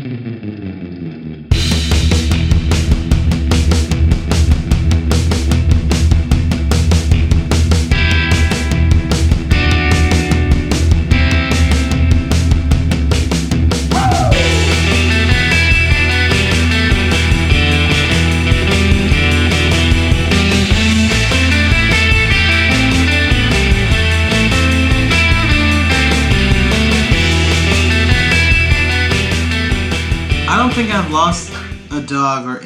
[0.00, 0.28] Mm-hmm.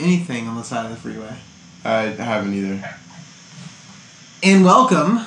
[0.04, 1.34] anything on the side of the freeway.
[1.82, 2.90] I haven't either.
[4.42, 5.20] And welcome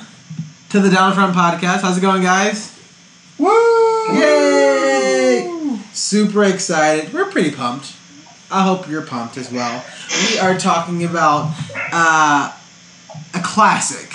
[0.68, 1.80] to the Down Front Podcast.
[1.80, 2.78] How's it going, guys?
[3.38, 3.50] Woo!
[4.12, 5.78] Yay!
[5.92, 7.12] Super excited.
[7.12, 7.96] We're pretty pumped.
[8.52, 9.84] I hope you're pumped as well.
[10.30, 11.52] We are talking about
[11.92, 12.56] uh,
[13.34, 14.12] a classic.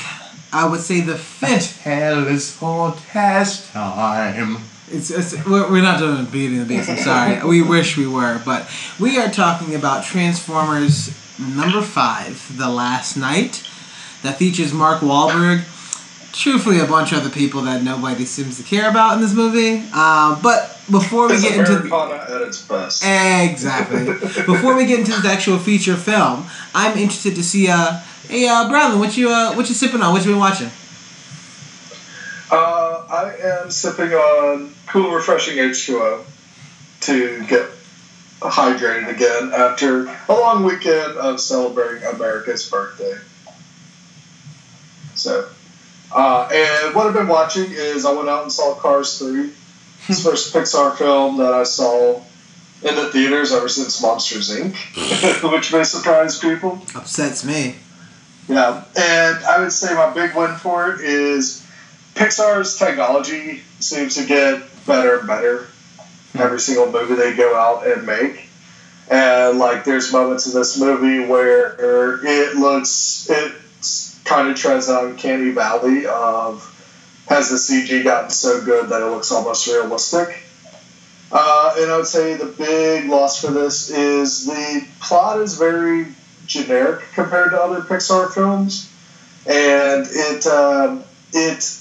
[0.54, 1.82] I would say the fifth.
[1.82, 4.60] Hell is for test time.
[4.94, 6.90] It's, it's we're, we're not doing beating the beast.
[6.90, 7.40] I'm sorry.
[7.54, 13.68] We wish we were, but we are talking about Transformers number five, The Last Knight,
[14.22, 15.64] that features Mark Wahlberg.
[16.32, 19.84] Truthfully, a bunch of other people that nobody seems to care about in this movie.
[19.94, 23.04] Uh, but before we It's get into Americana at its best.
[23.04, 24.06] Exactly.
[24.46, 27.70] Before we get into the actual feature film, I'm interested to see.
[27.70, 30.12] Uh, hey, uh, Bradley, what you uh, what you sipping on?
[30.12, 30.72] What you been watching?
[32.52, 36.24] Uh, I am sipping on cool, refreshing H2O
[37.02, 37.70] to get
[38.40, 43.18] hydrated again after a long weekend of celebrating America's birthday.
[45.16, 45.48] So,
[46.12, 49.50] uh, and what I've been watching is I went out and saw Cars 3.
[50.08, 52.22] It's the first Pixar film that I saw
[52.82, 54.76] in the theaters ever since Monsters Inc.,
[55.52, 56.82] which may surprise people.
[56.94, 57.78] Upsets me.
[58.50, 61.66] Yeah, and I would say my big win for it is
[62.16, 65.68] Pixar's technology seems to get better and better
[66.36, 68.50] every single movie they go out and make.
[69.10, 71.76] And like, there's moments in this movie where
[72.24, 73.54] it looks, it
[74.24, 76.70] kind of treads that uncanny valley of
[77.28, 80.44] has the CG gotten so good that it looks almost realistic.
[81.32, 86.08] Uh, and I would say the big loss for this is the plot is very
[86.46, 88.92] generic compared to other Pixar films,
[89.48, 91.80] and it um, it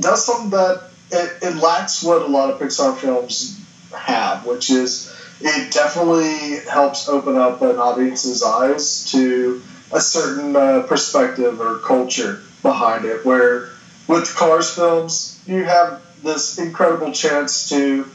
[0.00, 3.60] does something that it, it lacks what a lot of Pixar films
[3.96, 9.62] have, which is it definitely helps open up an audience's eyes to
[9.92, 13.24] a certain uh, perspective or culture behind it.
[13.24, 13.70] Where
[14.06, 18.06] with Cars films, you have this incredible chance to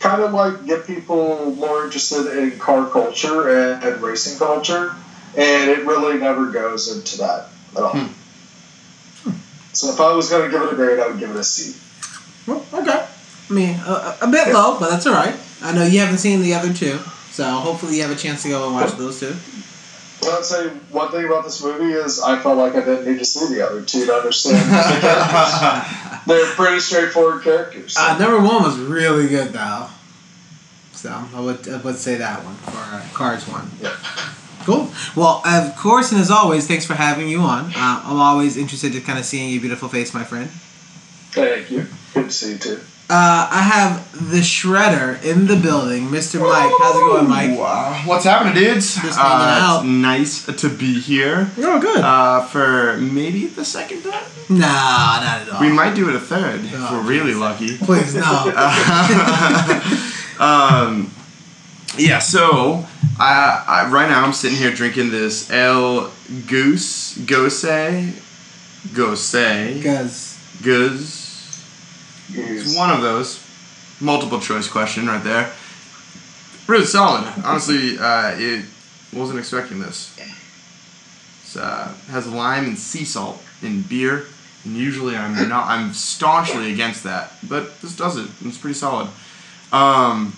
[0.00, 4.94] kind of like get people more interested in car culture and, and racing culture,
[5.36, 8.08] and it really never goes into that at all.
[9.72, 11.42] So if I was going to give it a grade, I would give it a
[11.42, 11.74] C.
[12.46, 13.06] Well, okay.
[13.50, 15.34] I mean, a, a bit low, but that's all right.
[15.62, 16.98] I know you haven't seen the other two,
[17.30, 19.34] so hopefully you have a chance to go and watch those two.
[20.22, 23.18] Well, I'd say one thing about this movie is I felt like I didn't need
[23.18, 26.24] to see the other two to understand the.
[26.26, 27.94] They're pretty straightforward characters.
[27.98, 29.88] Uh, number one was really good though,
[30.92, 33.70] so I would I would say that one for uh, Cars one.
[33.82, 33.94] Yeah.
[34.64, 34.90] Cool.
[35.14, 37.66] Well, of course, and as always, thanks for having you on.
[37.66, 40.48] Uh, I'm always interested to kind of seeing your beautiful face, my friend.
[41.32, 41.86] Thank you.
[42.14, 42.80] Good to see you too.
[43.10, 46.40] Uh, I have the Shredder in the building, Mr.
[46.40, 46.72] Mike.
[46.80, 47.58] How's it going, Mike?
[47.58, 48.00] Wow.
[48.06, 48.94] What's happening, dudes?
[48.94, 49.80] Just hanging uh, out.
[49.80, 51.50] It's nice to be here.
[51.58, 52.00] Oh, good.
[52.00, 54.24] Uh, for maybe the second time.
[54.48, 55.60] nah, not at all.
[55.60, 57.76] We might do it a third if Oh, we're really lucky.
[57.76, 58.22] Please no.
[60.40, 61.10] um,
[61.98, 62.86] yeah, so
[63.18, 66.10] I, I right now I'm sitting here drinking this El
[66.46, 68.12] Goose Gose
[68.94, 71.23] Gose Because Goose.
[72.36, 73.42] It's one of those.
[74.00, 75.52] Multiple choice question right there.
[76.66, 77.32] Really solid.
[77.44, 78.64] Honestly, uh, it
[79.12, 80.16] wasn't expecting this.
[80.18, 84.26] It uh, has lime and sea salt in beer,
[84.64, 85.68] and usually I'm not.
[85.68, 88.28] I'm staunchly against that, but this does it.
[88.44, 89.08] It's pretty solid.
[89.72, 90.34] Um,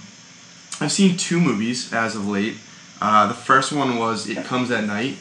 [0.81, 2.57] I've seen two movies as of late.
[3.01, 5.17] Uh, the first one was It Comes at Night,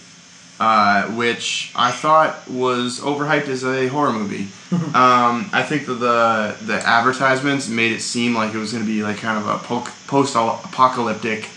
[0.59, 4.47] uh, which I thought was overhyped as a horror movie.
[4.95, 8.89] um, I think that the the advertisements made it seem like it was going to
[8.89, 11.49] be like kind of a po- post-apocalyptic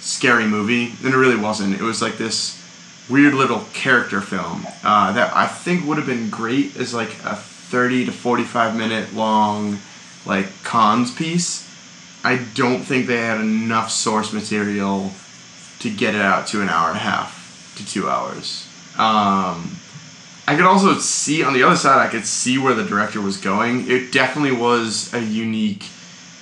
[0.00, 1.74] scary movie, and it really wasn't.
[1.74, 2.62] It was like this
[3.08, 7.36] weird little character film uh, that I think would have been great as like a
[7.36, 9.78] 30 to 45 minute long
[10.24, 11.64] like cons piece.
[12.24, 15.12] I don't think they had enough source material
[15.78, 17.35] to get it out to an hour and a half
[17.76, 18.66] to two hours.
[18.98, 19.76] Um,
[20.48, 22.06] I could also see on the other side.
[22.06, 23.90] I could see where the director was going.
[23.90, 25.84] It definitely was a unique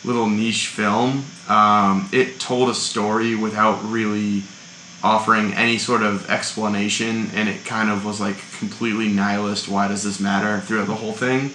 [0.04, 1.24] little niche film.
[1.48, 4.42] Um, it told a story without really
[5.02, 9.68] offering any sort of explanation, and it kind of was like completely nihilist.
[9.68, 11.50] Why does this matter throughout the whole thing?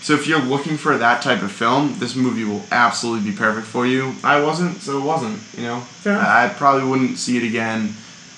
[0.00, 3.66] So if you're looking for that type of film, this movie will absolutely be perfect
[3.66, 4.14] for you.
[4.22, 5.38] I wasn't, so it wasn't.
[5.56, 5.82] You know.
[6.18, 7.94] I, I probably wouldn't see it again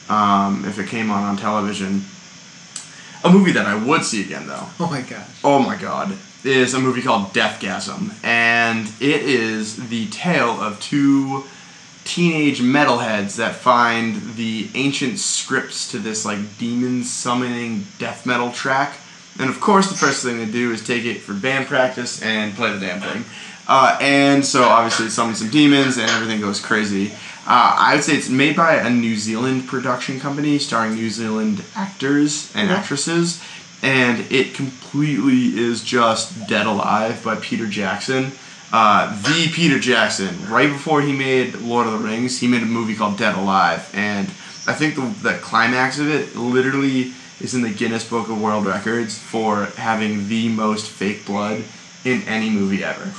[0.09, 2.05] um, if it came on on television.
[3.25, 5.27] A movie that I would see again, though, Oh my gosh.
[5.43, 8.13] oh my god, is a movie called Deathgasm.
[8.25, 11.45] And it is the tale of two
[12.05, 18.97] teenage metalheads that find the ancient scripts to this like demon summoning death metal track.
[19.41, 22.55] And of course, the first thing they do is take it for band practice and
[22.55, 23.25] play the damn thing.
[23.69, 27.13] Uh, and so obviously, it summons some demons and everything goes crazy.
[27.47, 31.63] Uh, I would say it's made by a New Zealand production company starring New Zealand
[31.77, 33.41] actors and actresses,
[33.83, 38.33] and it completely is just Dead Alive by Peter Jackson.
[38.73, 42.67] Uh, the Peter Jackson, right before he made Lord of the Rings, he made a
[42.67, 44.27] movie called Dead Alive, and
[44.67, 48.67] I think the, the climax of it literally is in the Guinness Book of World
[48.67, 51.63] Records for having the most fake blood
[52.05, 53.13] in any movie ever.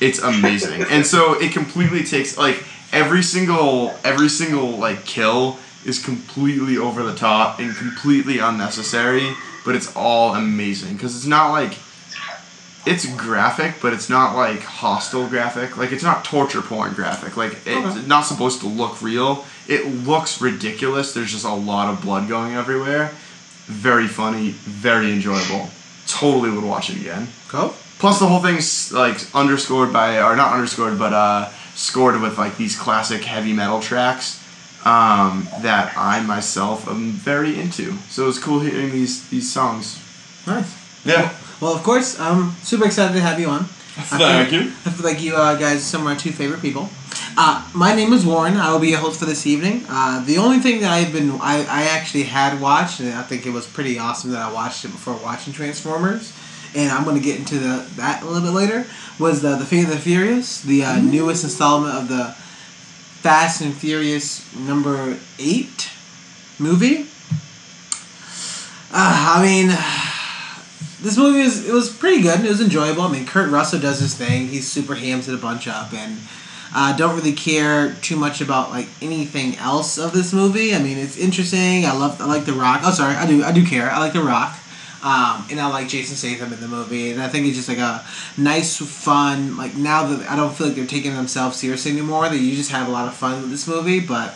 [0.00, 0.82] It's amazing.
[0.90, 7.02] and so it completely takes like every single every single like kill is completely over
[7.02, 9.32] the top and completely unnecessary,
[9.64, 11.74] but it's all amazing because it's not like
[12.86, 15.76] it's graphic, but it's not like hostile graphic.
[15.76, 17.36] Like it's not torture porn graphic.
[17.36, 18.06] Like it's Okay.
[18.06, 19.44] not supposed to look real.
[19.66, 21.12] It looks ridiculous.
[21.12, 23.10] There's just a lot of blood going everywhere.
[23.66, 25.68] Very funny, very enjoyable.
[26.06, 27.28] Totally would watch it again.
[27.48, 27.74] Cool.
[27.98, 32.56] Plus, the whole thing's like underscored by, or not underscored, but uh, scored with like
[32.56, 34.42] these classic heavy metal tracks
[34.84, 37.92] um, that I myself am very into.
[38.10, 40.02] So it was cool hearing these these songs.
[40.46, 40.74] Nice.
[41.04, 41.34] Yeah.
[41.60, 43.64] Well, of course, I'm super excited to have you on.
[43.98, 44.68] Thank feel, you.
[44.68, 46.88] I feel like you uh, guys are some of my two favorite people.
[47.36, 48.56] Uh, my name is Warren.
[48.56, 49.84] I will be your host for this evening.
[49.88, 53.46] Uh, the only thing that I've been, I, I actually had watched, and I think
[53.46, 56.32] it was pretty awesome that I watched it before watching Transformers,
[56.74, 58.86] and I'm going to get into the that a little bit later,
[59.18, 62.34] was the, the Fate of the Furious, the uh, newest installment of the
[63.22, 65.90] Fast and Furious number 8
[66.58, 67.06] movie.
[68.90, 69.68] Uh, I mean,
[71.02, 72.40] this movie was it was pretty good.
[72.44, 73.02] It was enjoyable.
[73.02, 74.48] I mean, Kurt Russell does his thing.
[74.48, 76.18] He's super hams it a bunch up, and
[76.74, 80.74] uh, don't really care too much about like anything else of this movie.
[80.74, 81.84] I mean, it's interesting.
[81.84, 82.80] I love I like The Rock.
[82.84, 83.90] Oh, sorry, I do I do care.
[83.90, 84.56] I like The Rock.
[85.02, 87.78] Um, and I like Jason Statham in the movie, and I think it's just like
[87.78, 88.04] a
[88.36, 89.56] nice, fun.
[89.56, 92.72] Like now that I don't feel like they're taking themselves seriously anymore, that you just
[92.72, 94.00] have a lot of fun with this movie.
[94.00, 94.34] But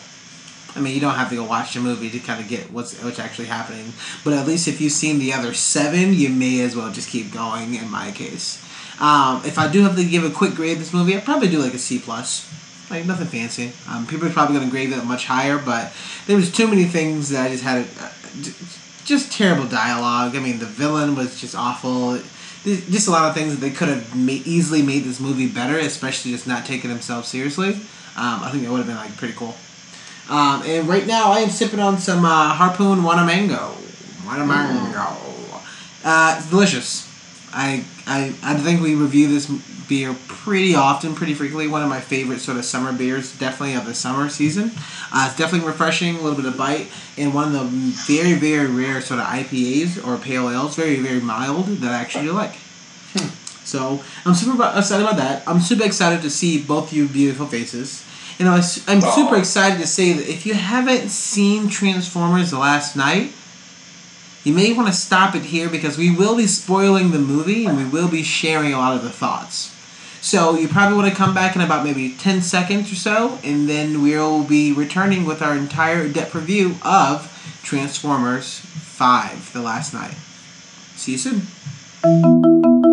[0.77, 3.03] I mean, you don't have to go watch the movie to kind of get what's
[3.03, 3.93] what's actually happening.
[4.25, 7.33] But at least if you've seen the other seven, you may as well just keep
[7.33, 7.75] going.
[7.75, 8.63] In my case,
[9.01, 11.59] um, if I do have to give a quick grade this movie, I'd probably do
[11.59, 12.49] like a C plus.
[12.89, 13.73] Like nothing fancy.
[13.89, 15.93] Um, people are probably gonna grade it much higher, but
[16.27, 17.87] there was too many things that I just had.
[17.99, 18.11] Uh,
[19.05, 20.37] just terrible dialogue.
[20.37, 22.19] I mean, the villain was just awful.
[22.65, 25.79] Just a lot of things that they could have ma- easily made this movie better,
[25.79, 27.71] especially just not taking themselves seriously.
[28.15, 29.57] Um, I think that would have been like pretty cool.
[30.31, 33.73] Um, and right now, I am sipping on some uh, Harpoon Wannamango.
[34.25, 35.19] Wannamango.
[36.05, 37.09] Uh, it's delicious.
[37.53, 39.49] I, I I think we review this
[39.89, 41.69] beer pretty often, pretty frequently.
[41.69, 44.73] One of my favorite sort of summer beers, definitely of the summer season.
[45.13, 47.65] Uh, it's definitely refreshing, a little bit of bite, and one of the
[48.07, 52.31] very very rare sort of IPAs or pale ales, very very mild that I actually
[52.31, 52.55] like.
[53.65, 55.43] So I'm super excited about that.
[55.47, 58.05] I'm super excited to see both you beautiful faces.
[58.39, 62.97] And I was, I'm super excited to say that if you haven't seen Transformers Last
[62.97, 63.33] Knight,
[64.43, 67.77] you may want to stop it here because we will be spoiling the movie and
[67.77, 69.72] we will be sharing a lot of the thoughts.
[70.23, 73.69] So you probably want to come back in about maybe 10 seconds or so, and
[73.69, 77.29] then we'll be returning with our entire depth review of
[77.65, 80.15] Transformers 5 The Last Knight.
[80.95, 82.92] See you soon.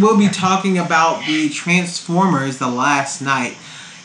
[0.00, 3.56] We'll be talking about the Transformers The Last Knight.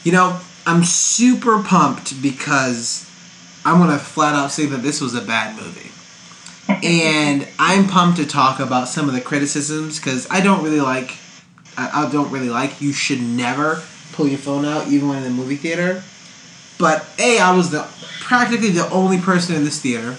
[0.04, 3.10] You know, I'm super pumped because
[3.64, 5.92] I'm gonna flat out say that this was a bad movie.
[6.86, 11.16] and I'm pumped to talk about some of the criticisms because I don't really like
[11.78, 15.24] I, I don't really like you should never pull your phone out even when in
[15.24, 16.04] the movie theater.
[16.78, 17.88] But A, I was the
[18.20, 20.18] practically the only person in this theater.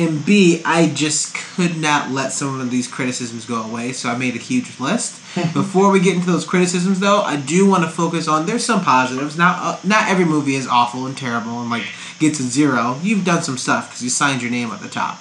[0.00, 4.16] And B, I just could not let some of these criticisms go away, so I
[4.16, 5.20] made a huge list.
[5.52, 8.82] Before we get into those criticisms, though, I do want to focus on there's some
[8.82, 9.36] positives.
[9.36, 11.84] Not uh, not every movie is awful and terrible and like
[12.18, 12.98] gets a zero.
[13.02, 15.18] You've done some stuff because you signed your name at the top.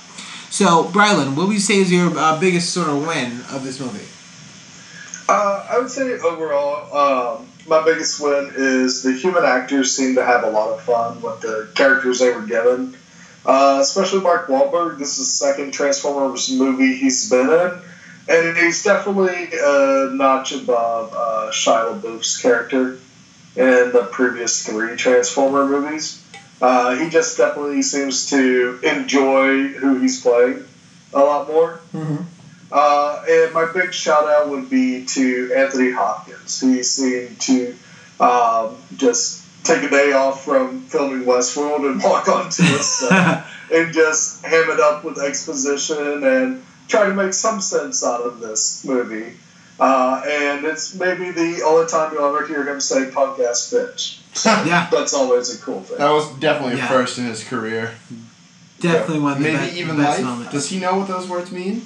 [0.49, 3.81] So, Brylan, what would you say is your uh, biggest sort of win of this
[3.81, 4.07] movie?
[5.27, 10.25] Uh, I would say overall, um, my biggest win is the human actors seem to
[10.25, 12.95] have a lot of fun with the characters they were given.
[13.49, 14.99] Uh, especially Mark Wahlberg.
[14.99, 17.81] This is the second Transformers movie he's been in,
[18.29, 22.99] and he's definitely a notch above uh, Shia LaBeouf's character
[23.55, 26.23] in the previous three Transformer movies.
[26.61, 30.63] Uh, he just definitely seems to enjoy who he's playing
[31.15, 31.79] a lot more.
[31.91, 32.21] Mm-hmm.
[32.71, 36.61] Uh, and my big shout out would be to Anthony Hopkins.
[36.61, 37.75] He seemed to
[38.19, 43.93] um, just take a day off from filming Westworld and walk onto a set and
[43.93, 48.83] just ham it up with exposition and try to make some sense out of this
[48.85, 49.33] movie.
[49.79, 54.17] Uh, and it's maybe the only time you'll ever hear him say punk ass bitch.
[54.67, 55.97] yeah, That's always a cool thing.
[55.99, 56.85] That was definitely Yeah.
[56.85, 57.93] a first in his career.
[58.79, 60.25] definitely one of the Maybe be- even best life.
[60.25, 60.51] moments.
[60.51, 61.85] Does he know what those words mean?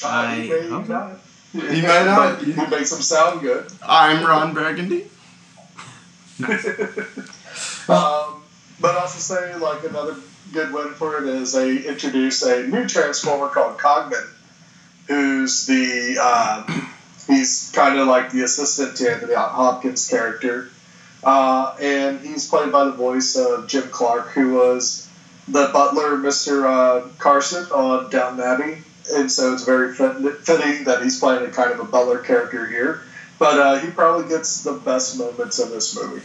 [0.00, 0.92] He I may hope so.
[0.92, 1.20] not.
[1.52, 2.38] He might not.
[2.38, 3.66] But He makes him sound good.
[3.86, 5.06] I'm Ron Burgundy.
[7.88, 8.42] Um,
[8.80, 10.14] but also say like another
[10.52, 14.28] good win for it is they introduce a new transformer called Cogman,
[15.08, 16.88] who's the um,
[17.26, 20.70] he's kind of like the assistant to Anthony Hopkins' character,
[21.24, 25.08] uh, and he's played by the voice of Jim Clark, who was
[25.48, 31.02] the butler, Mister uh, Carson on Downton Abbey, and so it's very fit- fitting that
[31.02, 33.02] he's playing a kind of a butler character here.
[33.38, 36.22] But uh, he probably gets the best moments in this movie.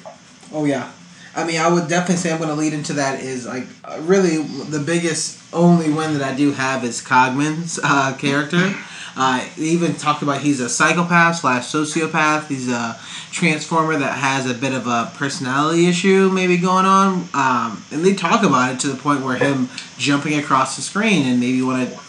[0.51, 0.91] Oh yeah,
[1.35, 3.21] I mean, I would definitely say I'm going to lead into that.
[3.21, 3.67] Is like
[3.99, 8.73] really the biggest only win that I do have is Cogman's uh, character.
[9.17, 12.47] Uh, they even talked about he's a psychopath slash sociopath.
[12.47, 12.99] He's a
[13.31, 18.13] transformer that has a bit of a personality issue maybe going on, um, and they
[18.13, 21.89] talk about it to the point where him jumping across the screen and maybe want
[21.89, 21.99] to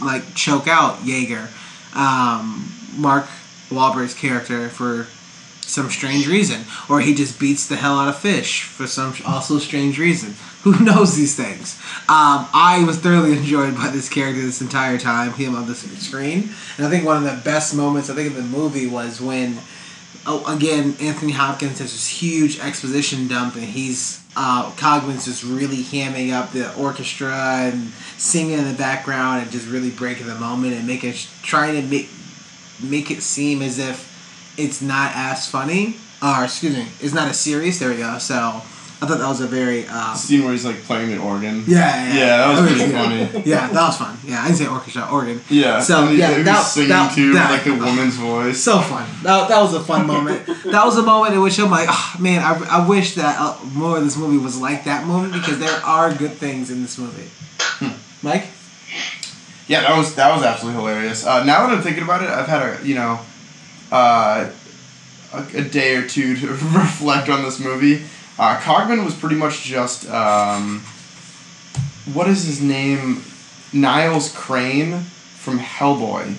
[0.00, 1.48] like choke out Yeager,
[1.96, 3.26] um, Mark
[3.70, 5.06] Wahlberg's character for
[5.70, 9.58] some strange reason, or he just beats the hell out of fish for some also
[9.58, 10.34] strange reason.
[10.62, 11.80] Who knows these things?
[12.08, 16.50] Um, I was thoroughly enjoyed by this character this entire time, him on the screen,
[16.76, 19.58] and I think one of the best moments I think in the movie was when,
[20.26, 25.82] oh, again, Anthony Hopkins has this huge exposition dump, and he's uh, Cogman's just really
[25.82, 30.74] hamming up the orchestra and singing in the background and just really breaking the moment
[30.74, 32.08] and making trying to make
[32.82, 37.38] make it seem as if it's not as funny, or excuse me, it's not as
[37.40, 37.78] serious.
[37.78, 38.18] There we go.
[38.18, 38.62] So
[39.02, 41.64] I thought that was a very um, scene where he's like playing the organ.
[41.66, 43.02] yeah, yeah, Yeah, that was pretty yeah.
[43.30, 43.42] funny.
[43.50, 44.18] Yeah, that was fun.
[44.26, 45.40] Yeah, I didn't say orchestra, organ.
[45.48, 45.80] Yeah.
[45.80, 48.62] So, and he, yeah, he was that- singing that- too, that- like the woman's voice.
[48.62, 49.08] So fun.
[49.22, 50.44] That, that was a fun moment.
[50.64, 53.56] That was a moment in which I'm like, oh, man, I, I wish that uh,
[53.72, 56.98] more of this movie was like that moment because there are good things in this
[56.98, 57.30] movie.
[58.22, 58.48] Mike?
[59.66, 61.24] Yeah, that was that was absolutely hilarious.
[61.24, 63.20] Uh, now that I'm thinking about it, I've had a you know,
[63.92, 64.50] uh,
[65.32, 68.02] a, a day or two to reflect on this movie.
[68.40, 70.80] Uh, Cogman was pretty much just um,
[72.14, 73.22] what is his name?
[73.74, 76.34] Niles Crane from Hellboy.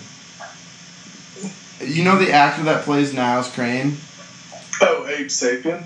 [1.79, 3.97] You know the actor that plays Niles Crane?
[4.81, 5.83] Oh, Abe Sapien.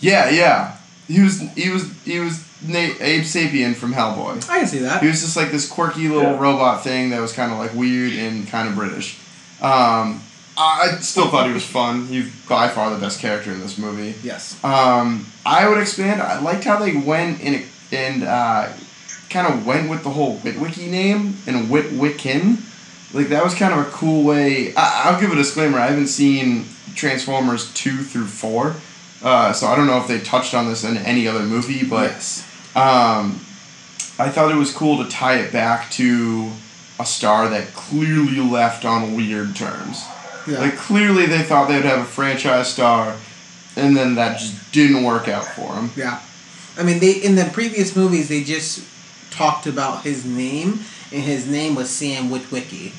[0.00, 0.76] Yeah, yeah.
[1.08, 4.46] He was he was he was Na- Abe Sapien from Hellboy.
[4.50, 5.00] I can see that.
[5.00, 6.38] He was just like this quirky little Yeah.
[6.38, 9.18] robot thing that was kind of like weird and kind of British.
[9.62, 10.20] Um,
[10.56, 12.06] I I still thought he was fun.
[12.06, 14.14] He's by far the best character in this movie.
[14.22, 14.62] Yes.
[14.64, 16.22] Um, I would expand.
[16.22, 18.72] I liked how they went in and uh,
[19.30, 22.62] kind of went with the whole Witwicky name and Witwiccan.
[23.14, 24.74] Like that was kind of a cool way.
[24.74, 25.78] I, I'll give a disclaimer.
[25.78, 28.76] I haven't seen Transformers two through four,
[29.22, 31.84] uh, so I don't know if they touched on this in any other movie.
[31.84, 32.42] But yes.
[32.74, 33.40] um,
[34.18, 36.50] I thought it was cool to tie it back to
[36.98, 40.04] a star that clearly left on weird terms.
[40.46, 40.60] Yeah.
[40.60, 43.16] Like clearly they thought they'd have a franchise star,
[43.76, 45.90] and then that just didn't work out for him.
[45.96, 46.20] Yeah,
[46.78, 48.84] I mean, they in the previous movies they just
[49.30, 50.80] talked about his name,
[51.12, 52.92] and his name was Sam Witwicky.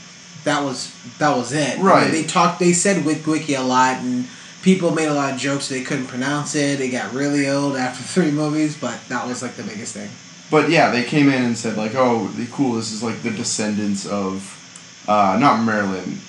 [0.43, 1.79] That was that was it.
[1.79, 2.11] Right.
[2.11, 2.59] They talked.
[2.59, 4.27] They said Witwicky a lot, and
[4.61, 5.69] people made a lot of jokes.
[5.69, 6.79] They couldn't pronounce it.
[6.81, 10.09] It got really old after three movies, but that was like the biggest thing.
[10.49, 12.75] But yeah, they came in and said like, "Oh, the- cool.
[12.75, 16.19] This is like the descendants of, uh, not Merlin.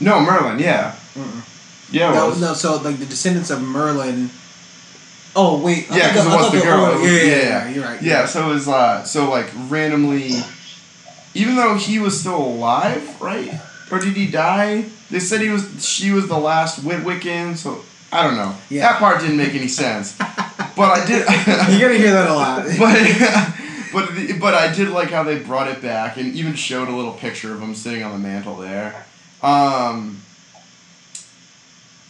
[0.00, 0.58] No, Merlin.
[0.58, 1.92] Yeah, Mm-mm.
[1.92, 2.10] yeah.
[2.10, 2.40] It No, was.
[2.40, 2.54] no.
[2.54, 4.30] So like the descendants of Merlin.
[5.36, 5.90] Oh wait.
[5.90, 7.00] I Yeah, because it was the girl.
[7.04, 8.02] yeah, yeah, yeah, yeah, You're right.
[8.02, 10.30] Yeah, so it was uh, so like randomly,
[11.34, 13.52] even though he was still alive, right?
[13.90, 14.86] Or did he die?
[15.10, 15.84] They said he was.
[15.86, 17.56] She was the last Witwiccan.
[17.56, 18.54] So I don't know.
[18.70, 18.82] Yeah.
[18.92, 20.16] That part didn't make any sense.
[20.16, 21.26] but I did.
[21.78, 22.64] You're gonna hear that a lot.
[22.78, 26.88] but but the, but I did like how they brought it back and even showed
[26.88, 29.04] a little picture of him sitting on the mantle there.
[29.44, 30.22] Um,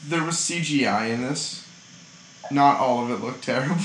[0.06, 1.66] there was CGI in this.
[2.50, 3.74] Not all of it looked terrible.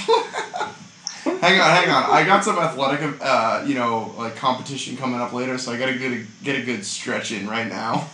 [1.23, 2.03] hang on, hang on.
[2.11, 5.97] I got some athletic, uh, you know, like competition coming up later, so I gotta
[5.97, 8.09] get a, get a good stretch in right now.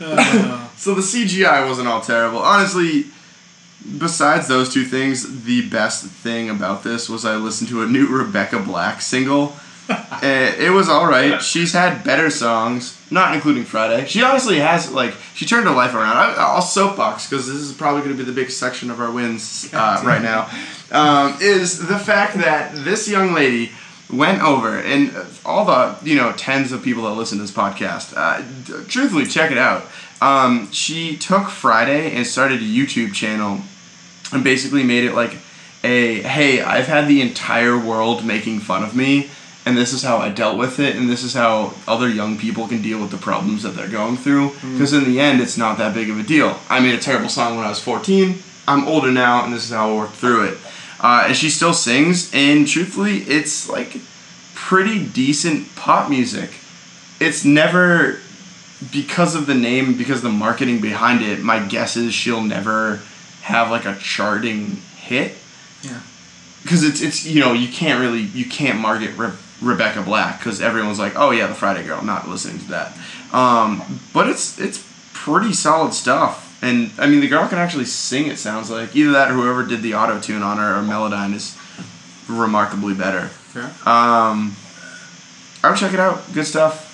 [0.00, 2.38] Uh, So the CGI wasn't all terrible.
[2.38, 3.06] Honestly,
[3.98, 8.06] besides those two things, the best thing about this was I listened to a new
[8.06, 9.56] Rebecca Black single.
[9.88, 11.40] Eh, it was all right.
[11.40, 14.06] She's had better songs, not including Friday.
[14.06, 16.16] She honestly has like she turned her life around.
[16.16, 19.10] I, I'll soapbox because this is probably going to be the big section of our
[19.10, 20.50] wins uh, right now.
[20.90, 23.70] Um, is the fact that this young lady
[24.12, 25.14] went over and
[25.44, 28.12] all the you know tens of people that listen to this podcast.
[28.16, 29.84] Uh, d- truthfully, check it out.
[30.20, 33.60] Um, she took Friday and started a YouTube channel
[34.32, 35.36] and basically made it like
[35.84, 39.30] a hey, I've had the entire world making fun of me,
[39.68, 42.66] and this is how I dealt with it, and this is how other young people
[42.66, 44.52] can deal with the problems that they're going through.
[44.72, 46.58] Because in the end, it's not that big of a deal.
[46.70, 48.38] I made a terrible song when I was 14.
[48.66, 50.58] I'm older now, and this is how I worked through it.
[51.00, 54.00] Uh, and she still sings, and truthfully, it's like
[54.54, 56.50] pretty decent pop music.
[57.20, 58.20] It's never
[58.90, 61.42] because of the name, because of the marketing behind it.
[61.42, 63.00] My guess is she'll never
[63.42, 65.36] have like a charting hit.
[65.82, 66.00] Yeah.
[66.62, 70.60] Because it's it's you know you can't really you can't market Re- Rebecca Black because
[70.60, 72.92] everyone's like oh yeah the Friday Girl not listening to that,
[73.32, 78.26] um, but it's it's pretty solid stuff and I mean the girl can actually sing
[78.26, 81.34] it sounds like either that or whoever did the auto tune on her or Melodyne
[81.34, 81.56] is
[82.28, 83.28] remarkably better.
[83.28, 83.64] Fair.
[83.86, 84.54] Um,
[85.62, 86.32] I would check it out.
[86.34, 86.86] Good stuff.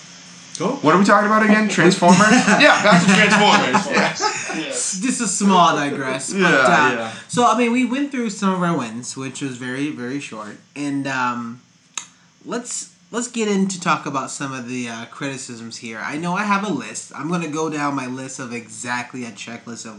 [0.58, 0.76] Cool.
[0.76, 1.68] What are we talking about again?
[1.68, 2.18] Transformers?
[2.30, 3.86] yeah, back to Transformers.
[3.90, 4.16] Yeah.
[4.54, 5.00] Yes.
[5.00, 6.32] Just a small digress.
[6.32, 7.12] But, Yeah, uh, yeah.
[7.26, 10.58] So I mean, we went through some of our wins, which was very very short,
[10.76, 11.60] and um,
[12.44, 16.00] let's let's get into talk about some of the uh, criticisms here.
[16.02, 17.12] I know I have a list.
[17.14, 19.96] I'm gonna go down my list of exactly a checklist of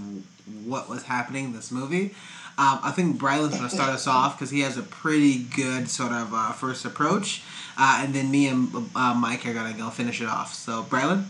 [0.66, 2.14] what was happening in this movie.
[2.58, 6.12] Um, I think Brylan's gonna start us off because he has a pretty good sort
[6.12, 7.44] of uh, first approach,
[7.78, 10.54] uh, and then me and uh, Mike are gonna go finish it off.
[10.54, 11.26] So Brylan.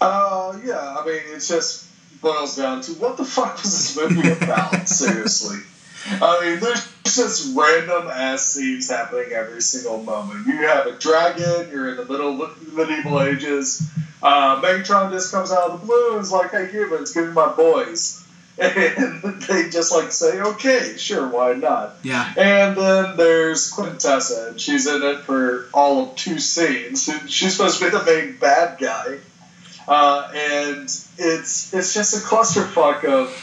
[0.00, 1.88] Uh, yeah, I mean, it just
[2.20, 4.88] boils down to what the fuck was this movie about?
[4.88, 5.58] Seriously.
[6.06, 10.46] I mean, there's just random ass scenes happening every single moment.
[10.46, 13.82] You have a dragon, you're in the middle of the medieval ages.
[14.22, 17.32] Uh, Megatron just comes out of the blue and is like, hey, humans, give me
[17.32, 18.20] my boys.
[18.56, 21.96] And they just like say, okay, sure, why not?
[22.04, 22.24] Yeah.
[22.36, 27.10] And then there's Quintessa, and she's in it for all of two scenes.
[27.26, 29.18] She's supposed to be the main bad guy,
[29.88, 30.84] uh, and
[31.18, 33.34] it's it's just a clusterfuck of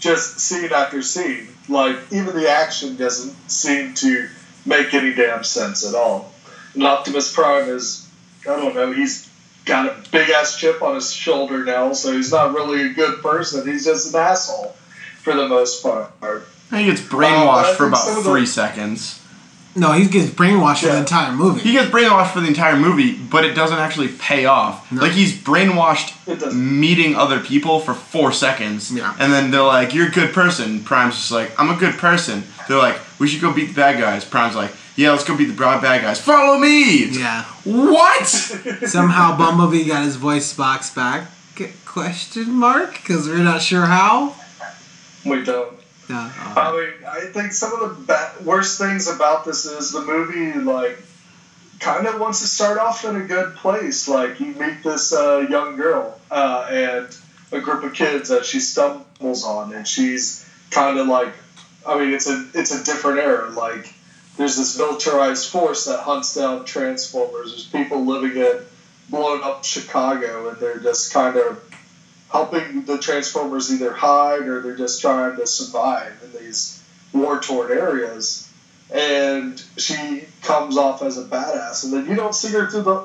[0.00, 1.46] just scene after scene.
[1.70, 4.28] Like even the action doesn't seem to
[4.66, 6.32] make any damn sense at all.
[6.74, 8.08] And Optimus Prime is,
[8.42, 9.28] I don't know, he's
[9.64, 13.22] got a big ass chip on his shoulder now, so he's not really a good
[13.22, 13.66] person.
[13.66, 14.74] He's just an asshole
[15.22, 16.10] for the most part.
[16.22, 19.19] I think it's Uh, brainwashed for think some about of the- three seconds.
[19.80, 21.60] No, he gets brainwashed for the entire movie.
[21.62, 24.92] He gets brainwashed for the entire movie, but it doesn't actually pay off.
[24.92, 25.00] No.
[25.02, 29.14] Like he's brainwashed meeting other people for four seconds, Yeah.
[29.18, 32.44] and then they're like, "You're a good person." Prime's just like, "I'm a good person."
[32.68, 35.46] They're like, "We should go beat the bad guys." Prime's like, "Yeah, let's go beat
[35.46, 36.20] the bad bad guys.
[36.20, 37.44] Follow me." Yeah.
[37.64, 38.26] What?
[38.86, 41.22] Somehow Bumblebee got his voice box back.
[41.86, 42.92] Question mark?
[42.92, 44.34] Because we're not sure how.
[45.24, 45.72] We don't.
[46.10, 46.28] No.
[46.56, 50.98] I mean, I think some of the worst things about this is the movie, like,
[51.78, 54.08] kind of wants to start off in a good place.
[54.08, 57.16] Like, you meet this uh, young girl uh, and
[57.52, 61.32] a group of kids that she stumbles on, and she's kind of like,
[61.86, 63.48] I mean, it's a it's a different era.
[63.50, 63.92] Like,
[64.36, 67.50] there's this militarized force that hunts down Transformers.
[67.52, 68.58] There's people living in
[69.08, 71.69] blown up Chicago, and they're just kind of
[72.30, 77.70] helping the Transformers either hide or they're just trying to survive in these war torn
[77.72, 78.46] areas.
[78.92, 82.96] And she comes off as a badass, and then you don't see her through the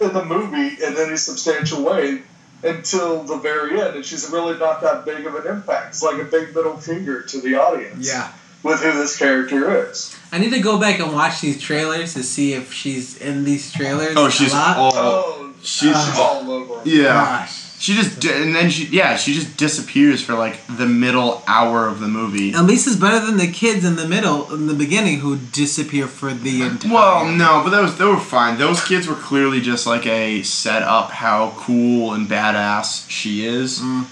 [0.00, 2.22] in, in the movie in any substantial way
[2.62, 5.88] until the very end, and she's really not that big of an impact.
[5.88, 8.06] It's like a big middle finger to the audience.
[8.06, 8.30] Yeah.
[8.62, 10.16] With who this character is.
[10.30, 13.72] I need to go back and watch these trailers to see if she's in these
[13.72, 14.14] trailers.
[14.16, 14.76] Oh, a she's lot.
[14.76, 14.92] all.
[14.94, 16.80] Oh, She's she's all over.
[16.88, 17.04] yeah.
[17.04, 17.71] Gosh.
[17.82, 21.88] She just di- and then she yeah she just disappears for like the middle hour
[21.88, 22.54] of the movie.
[22.54, 26.06] At least it's better than the kids in the middle, in the beginning, who disappear
[26.06, 26.92] for the entire.
[26.92, 28.56] Well, no, but those they were fine.
[28.56, 33.80] Those kids were clearly just like a set up how cool and badass she is,
[33.80, 34.04] Mm.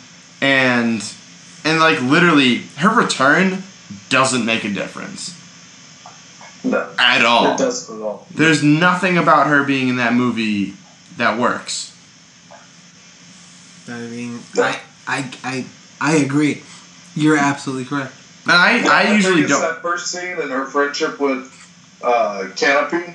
[0.42, 1.14] and
[1.64, 3.62] and like literally her return
[4.08, 5.36] doesn't make a difference
[6.64, 7.54] No, at all.
[7.54, 8.26] it doesn't at all.
[8.34, 10.74] There's nothing about her being in that movie
[11.18, 11.89] that works.
[13.90, 15.64] I mean, I, I, I,
[16.00, 16.62] I agree.
[17.14, 18.12] You're absolutely correct.
[18.44, 19.60] And I I think usually don't.
[19.60, 21.52] That first scene and her friendship with
[22.02, 23.14] uh, Canopy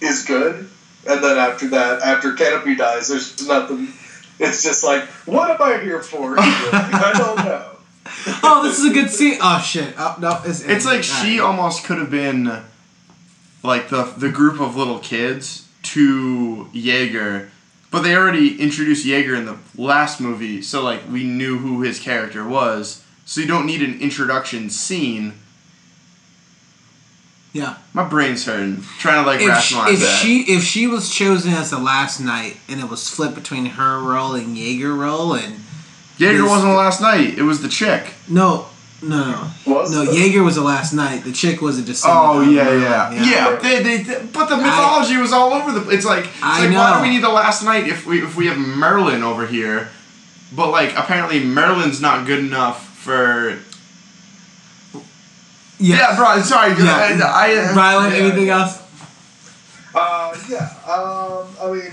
[0.00, 0.68] is good,
[1.08, 3.88] and then after that, after Canopy dies, there's nothing.
[4.38, 6.34] It's just like, what am I here for?
[6.38, 7.70] I don't know.
[8.42, 9.38] Oh, this is a good scene.
[9.40, 9.94] Oh shit!
[9.96, 11.46] Oh no, it's It's like she right.
[11.46, 12.62] almost could have been
[13.62, 17.48] like the the group of little kids to Yeager,
[17.94, 22.00] but they already introduced Yeager in the last movie, so like we knew who his
[22.00, 23.04] character was.
[23.24, 25.34] So you don't need an introduction scene.
[27.52, 27.76] Yeah.
[27.92, 30.18] My brain's hurting trying to like If she, rationalize if that.
[30.20, 34.00] she if she was chosen as the last knight and it was flipped between her
[34.00, 35.60] role and Yeager role and
[36.18, 37.38] Yeager wasn't the last knight.
[37.38, 38.14] It was the chick.
[38.28, 38.66] no
[39.08, 41.24] no no Was no the- Yeager was the last knight.
[41.24, 42.20] The chick was a descendant.
[42.24, 43.56] Oh of yeah, yeah, yeah.
[43.60, 45.90] They, they, they- but the mythology was all over the.
[45.90, 46.96] It's like, it's I like why know.
[46.98, 49.90] do we need the last knight if we if we have Merlin over here?
[50.54, 53.58] But like apparently Merlin's not good enough for.
[55.78, 55.96] Yeah.
[55.96, 56.40] Yeah, bro.
[56.42, 57.20] Sorry, Yeah.
[57.24, 58.60] I, I, Rylan, Yeah, anything yeah.
[58.60, 58.80] else?
[59.94, 60.70] Uh, yeah.
[60.90, 61.90] Um, I mean,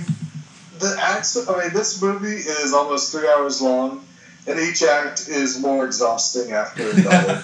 [0.80, 1.48] the acts.
[1.50, 4.06] I mean, this movie is almost three hours long,
[4.48, 7.44] and each act is more exhausting after another.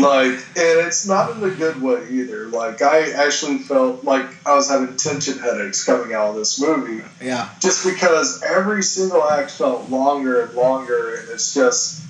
[0.00, 2.46] like, and it's not in a good way either.
[2.48, 7.04] Like, I actually felt like I was having tension headaches coming out of this movie,
[7.22, 7.50] yeah.
[7.60, 12.02] just because every single act felt longer and longer, and it's just.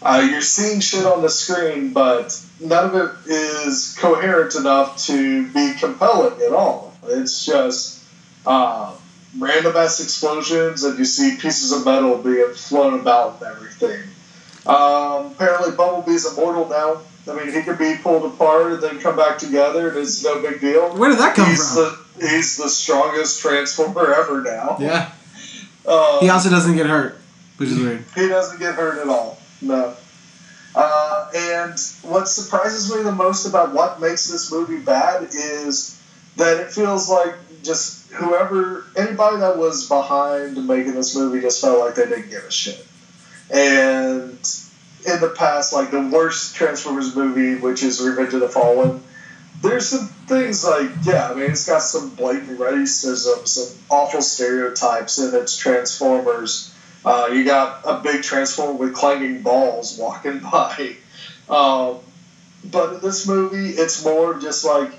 [0.00, 5.48] Uh, you're seeing shit on the screen, but none of it is coherent enough to
[5.52, 6.94] be compelling at all.
[7.02, 8.04] It's just
[8.46, 8.94] uh,
[9.36, 14.00] random ass explosions, and you see pieces of metal being flown about and everything.
[14.66, 17.00] Um, apparently, Bumblebee's immortal now.
[17.30, 20.40] I mean, he can be pulled apart and then come back together, and it's no
[20.40, 20.96] big deal.
[20.96, 21.96] Where did that come he's from?
[22.18, 24.76] the he's the strongest transformer ever now.
[24.80, 25.10] yeah.
[25.86, 27.18] Um, He also doesn't get hurt,
[27.58, 28.04] which is weird.
[28.14, 29.38] he doesn't get hurt at all.
[29.60, 29.94] No.
[30.74, 36.00] Uh, and what surprises me the most about what makes this movie bad is
[36.36, 41.78] that it feels like just whoever, anybody that was behind making this movie just felt
[41.78, 42.86] like they didn't give a shit.
[43.50, 44.38] And
[45.06, 49.02] in the past, like the worst Transformers movie, which is Revenge of the Fallen,
[49.62, 55.18] there's some things like, yeah, I mean, it's got some blatant racism, some awful stereotypes
[55.18, 56.74] in its Transformers.
[57.04, 60.96] Uh, you got a big transformer with clanging balls walking by.
[61.48, 61.98] Um,
[62.64, 64.92] but in this movie, it's more just like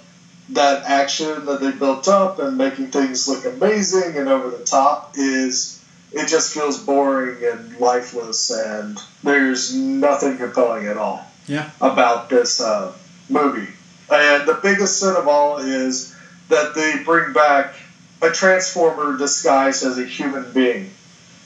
[0.54, 5.12] that action that they built up and making things look amazing and over the top
[5.16, 5.80] is
[6.12, 11.70] it just feels boring and lifeless and there's nothing compelling at all Yeah.
[11.82, 12.92] about this uh,
[13.30, 13.68] movie.
[14.12, 16.12] And the biggest sin of all is
[16.48, 17.76] that they bring back
[18.24, 20.90] a transformer disguised as a human being,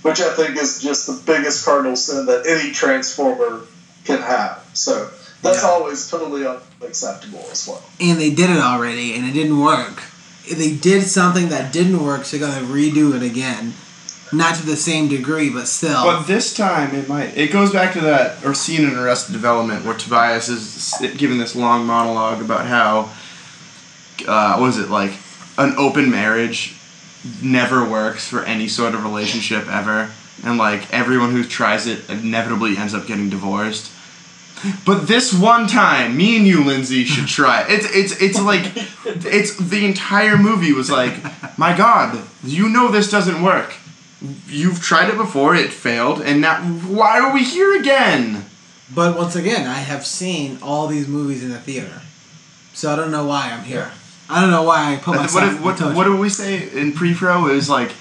[0.02, 3.60] which I think is just the biggest cardinal sin that any transformer
[4.06, 4.64] can have.
[4.74, 5.10] So
[5.44, 5.70] that's Yeah.
[5.70, 6.46] always totally
[6.82, 7.84] unacceptable as well.
[8.00, 10.04] And they did it already, and it didn't work.
[10.52, 13.74] They did something that didn't work, so they're gonna redo it again.
[14.32, 16.04] Not to the same degree, but still.
[16.04, 17.38] But this time it might.
[17.38, 21.56] It goes back to that or scene in Arrested Development where Tobias is giving this
[21.56, 23.10] long monologue about how,
[24.28, 25.14] uh, what was it like,
[25.60, 26.74] an open marriage
[27.44, 30.10] never works for any sort of relationship ever,
[30.44, 33.92] and like everyone who tries it inevitably ends up getting divorced.
[34.86, 37.62] But this one time, me and you, Lindsay, should try.
[37.64, 37.70] it.
[37.70, 38.72] It's it's it's like
[39.06, 41.14] it's the entire movie was like,
[41.58, 43.74] my God, you know this doesn't work.
[44.48, 48.46] You've tried it before, it failed, and now why are we here again?
[48.94, 52.02] But once again, I have seen all these movies in the theater,
[52.74, 53.92] so I don't know why I'm here.
[54.30, 55.62] I don't know why I put What myself.
[55.62, 55.94] what, touch.
[55.96, 57.48] what did we say in pre-pro?
[57.50, 57.92] It was like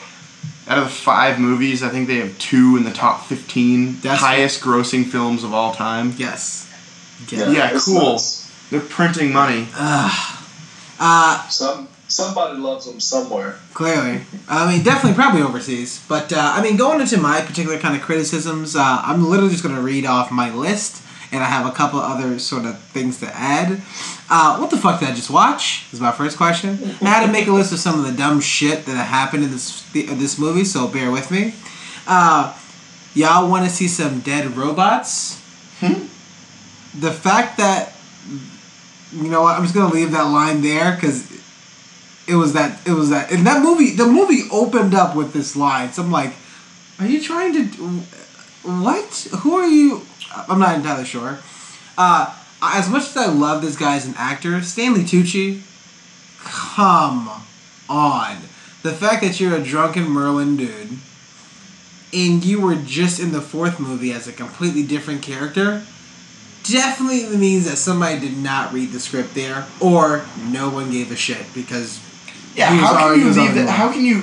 [0.69, 4.21] out of the five movies, I think they have two in the top fifteen That's-
[4.21, 6.15] highest grossing films of all time.
[6.17, 6.69] yes.
[7.31, 8.13] Yeah, it's cool.
[8.13, 8.51] nuts.
[8.71, 9.69] They're printing money.
[9.77, 10.37] Uh,
[10.99, 13.57] uh, Some somebody loves them somewhere.
[13.75, 16.03] Clearly, I mean, definitely, probably overseas.
[16.09, 19.63] But uh, I mean, going into my particular kind of criticisms, uh, I'm literally just
[19.63, 21.02] going to read off my list,
[21.33, 23.83] and I have a couple other sort of things to add.
[24.31, 25.87] Uh, what the fuck did I just watch?
[25.93, 26.79] Is my first question.
[27.01, 29.51] I had to make a list of some of the dumb shit that happened in
[29.51, 31.55] this this movie, so bear with me.
[32.07, 32.57] Uh,
[33.15, 35.41] y'all want to see some dead robots?
[35.81, 36.07] Hmm?
[36.99, 37.95] The fact that
[39.13, 41.31] you know what, I'm just gonna leave that line there because
[42.27, 45.57] it was that it was that and that movie the movie opened up with this
[45.57, 46.33] line so i'm like
[47.01, 48.03] are you trying to
[48.63, 50.03] what who are you
[50.49, 51.39] i'm not entirely sure
[51.99, 55.61] uh, as much as i love this guy as an actor stanley tucci
[56.41, 57.31] come
[57.89, 58.37] on
[58.83, 60.99] the fact that you're a drunken merlin dude
[62.15, 65.83] and you were just in the fourth movie as a completely different character
[66.65, 71.17] definitely means that somebody did not read the script there or no one gave a
[71.17, 72.01] shit because
[72.55, 73.69] Yeah, how can you leave that?
[73.69, 74.23] How can you?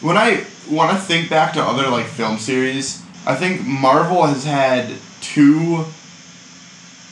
[0.00, 4.44] When I want to think back to other like film series, I think Marvel has
[4.44, 5.84] had two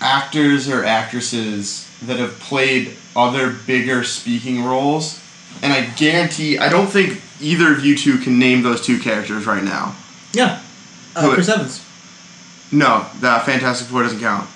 [0.00, 5.20] actors or actresses that have played other bigger speaking roles,
[5.62, 9.46] and I guarantee I don't think either of you two can name those two characters
[9.46, 9.94] right now.
[10.32, 10.62] Yeah.
[11.14, 11.84] Uh, Chris Evans.
[12.72, 14.48] No, the Fantastic Four doesn't count.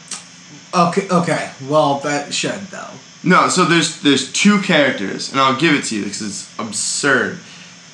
[0.73, 1.51] Okay, okay.
[1.69, 2.89] Well, that should, though.
[3.23, 7.39] No, so there's there's two characters, and I'll give it to you because it's absurd.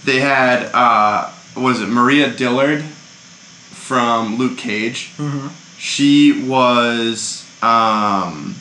[0.04, 2.84] They had uh, what is it, Maria Dillard
[3.86, 5.12] from Luke Cage.
[5.16, 5.48] Mm-hmm.
[5.78, 8.56] She was um,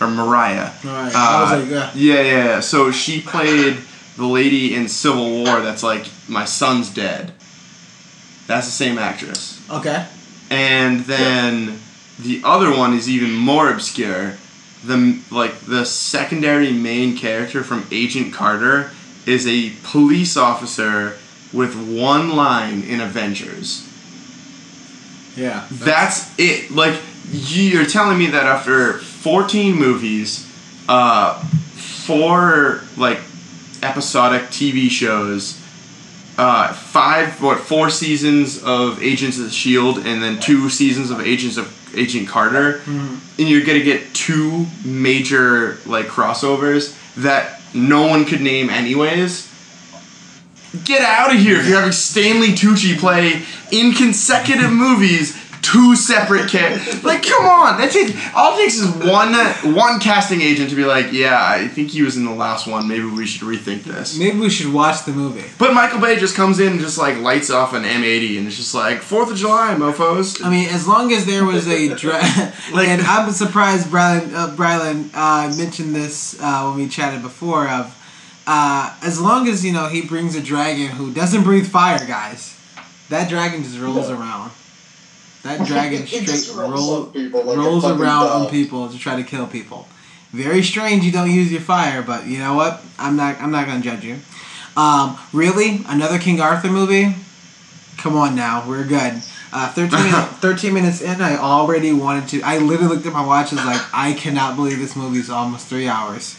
[0.00, 0.70] or Mariah.
[0.84, 1.12] Alright.
[1.14, 1.90] Uh, like, yeah.
[1.94, 2.60] yeah, yeah, yeah.
[2.60, 3.78] So she played
[4.16, 5.60] the lady in Civil War.
[5.60, 7.32] That's like my son's dead.
[8.46, 9.62] That's the same actress.
[9.70, 10.06] Okay.
[10.50, 11.80] And then
[12.18, 14.36] the other one is even more obscure.
[14.84, 18.90] The like the secondary main character from Agent Carter
[19.26, 21.16] is a police officer
[21.52, 23.85] with one line in Avengers.
[25.36, 25.66] Yeah.
[25.70, 26.70] That's it.
[26.70, 30.46] Like you're telling me that after 14 movies,
[30.88, 33.18] uh, four like
[33.82, 35.60] episodic TV shows,
[36.38, 41.20] uh, five what four seasons of Agents of the Shield, and then two seasons of
[41.20, 48.24] Agents of Agent Carter, and you're gonna get two major like crossovers that no one
[48.24, 49.50] could name anyways.
[50.84, 55.36] Get out of here if you're having Stanley Tucci play in consecutive movies
[55.66, 57.02] two separate characters.
[57.02, 57.78] Like, come on!
[57.78, 59.34] That takes all it takes is one
[59.74, 62.86] one casting agent to be like, yeah, I think he was in the last one.
[62.86, 64.18] Maybe we should rethink this.
[64.18, 65.44] Maybe we should watch the movie.
[65.58, 68.56] But Michael Bay just comes in and just like lights off an M80 and it's
[68.56, 70.40] just like Fourth of July, mofo's.
[70.42, 72.20] I mean, as long as there was a dra-
[72.72, 77.68] Like- and I'm surprised Brylan uh, Brylan uh, mentioned this uh, when we chatted before
[77.68, 77.92] of
[78.46, 82.58] uh, as long as you know he brings a dragon who doesn't breathe fire, guys,
[83.08, 84.50] that dragon just rolls around.
[85.42, 89.88] That dragon straight rolls roll, like rolls around on people to try to kill people.
[90.32, 92.82] Very strange you don't use your fire, but you know what?
[92.98, 94.18] I'm not I'm not gonna judge you.
[94.76, 97.14] Um, really, another King Arthur movie?
[97.96, 99.22] Come on now, we're good.
[99.52, 102.42] Uh, 13, minute, 13 minutes in, I already wanted to.
[102.42, 103.52] I literally looked at my watch.
[103.52, 106.36] I was like, I cannot believe this movie's almost three hours.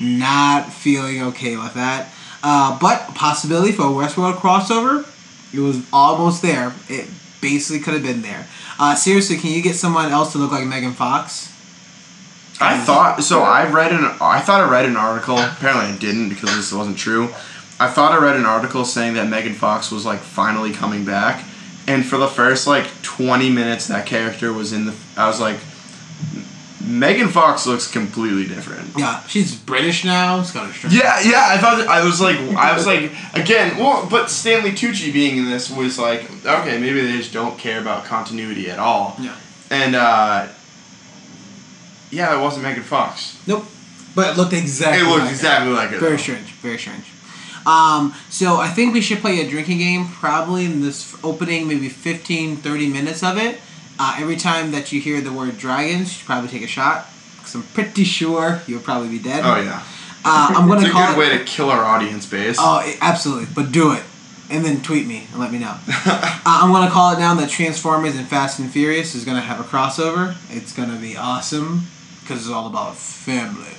[0.00, 2.12] Not feeling okay with that.
[2.42, 5.06] Uh, but possibility for a Westworld crossover.
[5.52, 6.72] It was almost there.
[6.88, 7.08] It
[7.40, 8.46] basically could have been there.
[8.78, 11.52] Uh, seriously, can you get someone else to look like Megan Fox?
[12.60, 13.42] I thought so.
[13.42, 14.04] I read an.
[14.20, 15.38] I thought I read an article.
[15.38, 17.28] Apparently, I didn't because this wasn't true.
[17.80, 21.44] I thought I read an article saying that Megan Fox was like finally coming back,
[21.86, 24.94] and for the first like twenty minutes that character was in the.
[25.16, 25.58] I was like,
[26.88, 28.90] Megan Fox looks completely different.
[28.96, 30.40] Yeah, she's British now.
[30.40, 30.94] It's kind of strange.
[30.94, 31.46] Yeah, yeah.
[31.48, 33.76] I thought I was like, I was like, again.
[33.76, 37.80] Well, but Stanley Tucci being in this was like, okay, maybe they just don't care
[37.80, 39.16] about continuity at all.
[39.20, 39.36] Yeah.
[39.70, 40.48] And uh,
[42.10, 43.38] yeah, it wasn't Megan Fox.
[43.46, 43.66] Nope.
[44.14, 45.00] But it looked exactly.
[45.00, 45.34] It looked like her.
[45.34, 46.00] exactly like it.
[46.00, 46.16] Very though.
[46.16, 46.52] strange.
[46.52, 47.04] Very strange.
[47.66, 51.90] Um, so I think we should play a drinking game probably in this opening maybe
[51.90, 53.60] 15, 30 minutes of it.
[53.98, 57.06] Uh, every time that you hear the word dragons, you should probably take a shot.
[57.36, 59.42] Because I'm pretty sure you'll probably be dead.
[59.44, 59.82] Oh yeah.
[60.24, 60.80] Uh, I'm gonna.
[60.80, 61.30] It's a call good it.
[61.32, 62.56] way to kill our audience base.
[62.58, 63.46] Oh, it- absolutely.
[63.54, 64.02] But do it.
[64.50, 65.74] And then tweet me and let me know.
[66.06, 69.36] uh, I'm going to call it now that Transformers and Fast and Furious is going
[69.36, 70.36] to have a crossover.
[70.48, 71.82] It's going to be awesome
[72.22, 73.74] because it's all about family.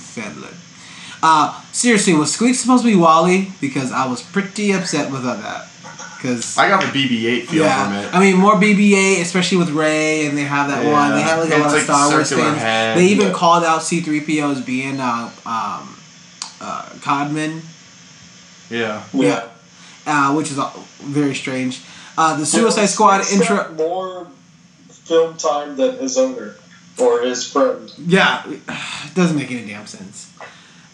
[0.00, 0.48] Family.
[1.22, 3.52] Uh, seriously, was Squeak supposed to be Wall-E?
[3.60, 5.68] Because I was pretty upset with that.
[6.20, 8.12] Because I got the BB-8 feel from it.
[8.12, 10.90] I mean more BB-8, especially with Rey, and they have that Yeah.
[10.92, 11.12] one.
[11.14, 12.62] They have like a It's lot of like Star Wars circular things.
[12.62, 12.98] head.
[12.98, 13.32] They even Yeah.
[13.34, 15.96] called out C-3PO as being uh, um,
[16.60, 17.60] uh, Cogman.
[18.68, 19.02] Yeah.
[19.12, 19.44] Yeah.
[20.06, 20.70] Uh, which is uh,
[21.02, 21.82] very strange.
[22.16, 23.72] Uh, the Suicide Squad intro.
[23.76, 24.26] more
[24.90, 26.56] film time than his owner
[26.98, 27.92] or his friend.
[27.96, 30.26] Yeah, it doesn't make any damn sense.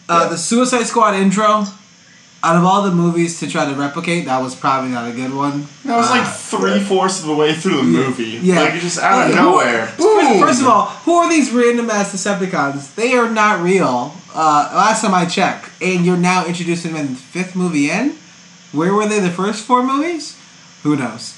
[0.07, 0.29] Uh, Yeah.
[0.29, 1.65] The Suicide Squad intro.
[2.45, 5.33] Out of all the movies to try to replicate, that was probably not a good
[5.33, 5.67] one.
[5.83, 8.39] That was like Uh, three fourths of the way through the movie.
[8.41, 8.59] Yeah.
[8.61, 9.87] Like, it just out of Like, who- nowhere.
[9.87, 10.39] First, Boom!
[10.39, 12.93] first of all, who are these random ass Decepticons?
[12.95, 14.13] They are not real.
[14.33, 18.13] Uh, last time I checked, and you're now introducing them in the fifth movie in.
[18.73, 20.35] Where were they the first four movies?
[20.83, 21.33] Who knows?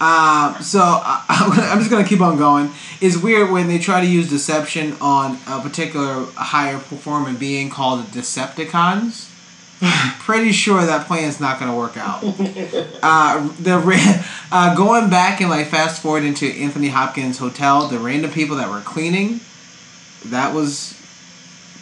[0.00, 1.24] Um, so I,
[1.72, 2.70] I'm just gonna keep on going.
[3.00, 8.04] It's weird when they try to use deception on a particular higher performing being called
[8.04, 9.30] the Decepticons.
[10.20, 12.24] Pretty sure that plan is not gonna work out.
[13.06, 13.74] Uh, the
[14.50, 18.70] uh, going back and like fast forward into Anthony Hopkins' hotel, the random people that
[18.70, 19.40] were cleaning,
[20.26, 20.98] that was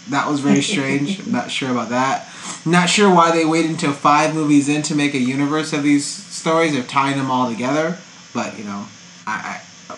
[0.08, 1.20] that was very strange.
[1.20, 2.28] I'm not sure about that.
[2.66, 6.04] Not sure why they waited until five movies in to make a universe of these
[6.04, 7.98] stories of tying them all together.
[8.34, 8.86] But you know,
[9.26, 9.94] I, I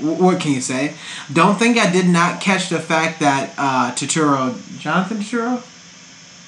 [0.00, 0.94] what can you say?
[1.32, 5.62] Don't think I did not catch the fact that uh, Turturro, Jonathan Turturro,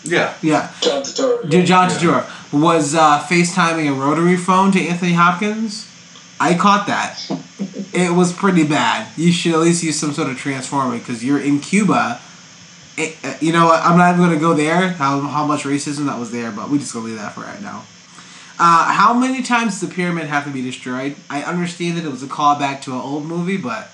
[0.04, 0.34] Yeah.
[0.42, 1.48] yeah, John Turturro.
[1.48, 1.96] Dude, John Yeah.
[1.96, 5.90] Turturro was uh, FaceTiming a rotary phone to Anthony Hopkins.
[6.38, 7.18] I caught that.
[7.94, 9.08] it was pretty bad.
[9.16, 12.20] You should at least use some sort of transformer because you're in Cuba.
[12.96, 13.82] It, uh, you know what?
[13.82, 14.88] I'm not even gonna go there.
[14.88, 17.60] How how much racism that was there, but we just gonna leave that for right
[17.62, 17.84] now.
[18.56, 21.16] Uh, how many times does the pyramid have to be destroyed?
[21.28, 23.90] I understand that it was a callback to an old movie, but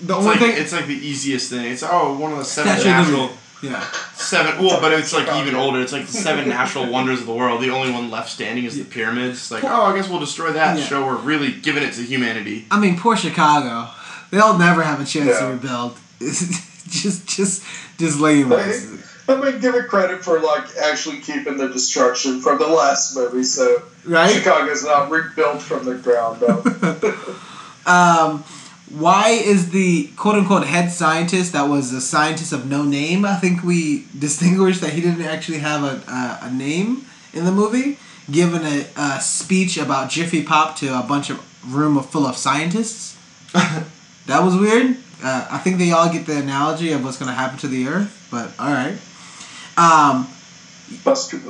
[0.00, 1.64] the It's only like, thing it's like the easiest thing.
[1.72, 3.38] It's oh one of the seven Statue of natural Liberty.
[3.62, 3.80] Yeah.
[4.14, 4.62] seven.
[4.64, 5.80] Well, but it's like even older.
[5.80, 7.62] It's like the seven natural wonders of the world.
[7.62, 9.50] The only one left standing is the pyramids.
[9.50, 10.78] Like oh, I guess we'll destroy that.
[10.78, 10.84] Yeah.
[10.84, 12.66] Show we're really giving it to humanity.
[12.70, 13.90] I mean, poor Chicago.
[14.30, 15.50] They'll never have a chance to Yeah.
[15.52, 15.96] rebuild.
[16.20, 17.64] just, just,
[17.98, 18.48] just lame.
[18.50, 18.80] Hey,
[19.28, 23.44] I mean, give it credit for like actually keeping the destruction from the last movie,
[23.44, 24.34] so Right?
[24.34, 26.64] Chicago's not rebuilt from the ground up.
[27.86, 28.44] Um,
[28.90, 33.24] why is the quote unquote head scientist that was a scientist of no name?
[33.24, 37.52] I think we distinguished that he didn't actually have a, a, a name in the
[37.52, 37.98] movie,
[38.30, 43.16] given a, a speech about Jiffy Pop to a bunch of room full of scientists.
[43.52, 44.96] that was weird.
[45.22, 47.88] Uh, I think they all get the analogy of what's going to happen to the
[47.88, 48.96] Earth, but all right.
[49.76, 50.28] Um,
[51.04, 51.42] Busted.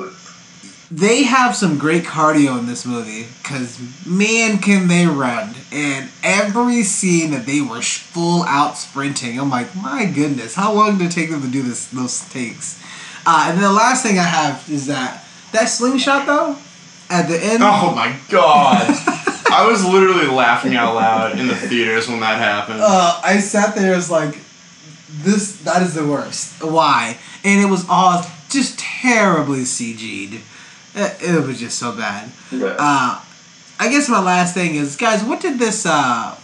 [0.91, 5.55] They have some great cardio in this movie because man can they run.
[5.71, 10.97] And every scene that they were full out sprinting i'm like my goodness how long
[10.99, 12.83] did it take them to do this those takes?
[13.27, 16.57] Uh, and then the last thing i have is that that slingshot though
[17.11, 18.87] at the end Oh my god!
[19.51, 22.81] I was literally laughing out loud in the theaters when that happened.
[22.83, 24.39] uh, i sat there as like
[25.11, 26.63] this that is the worst.
[26.63, 27.19] Why?
[27.45, 30.41] And it was all just terribly cg'd
[30.99, 32.77] it, it was just so bad Yeah.
[32.79, 33.21] Uh,
[33.81, 36.35] I guess my last thing is, guys, what did this, uh,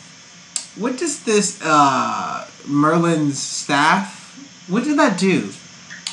[0.76, 4.06] what does this, uh, Merlin's staff,
[4.68, 5.48] what did that do?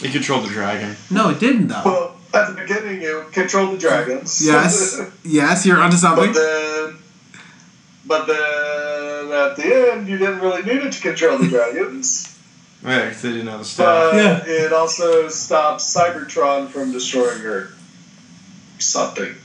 [0.03, 0.95] It controlled the dragon.
[1.11, 1.83] No, it didn't, though.
[1.85, 4.41] well, at the beginning, it controlled the dragons.
[4.43, 6.33] yes, yes, you're onto something.
[6.33, 6.95] but something.
[6.95, 7.41] then,
[8.07, 12.27] but then at the end, you didn't really need it to control the dragons.
[12.83, 14.11] Yeah, 'cause they didn't have the staff.
[14.11, 14.43] But Yeah.
[14.65, 17.75] it also stops Cybertron from destroying Earth.
[18.81, 19.35] Something.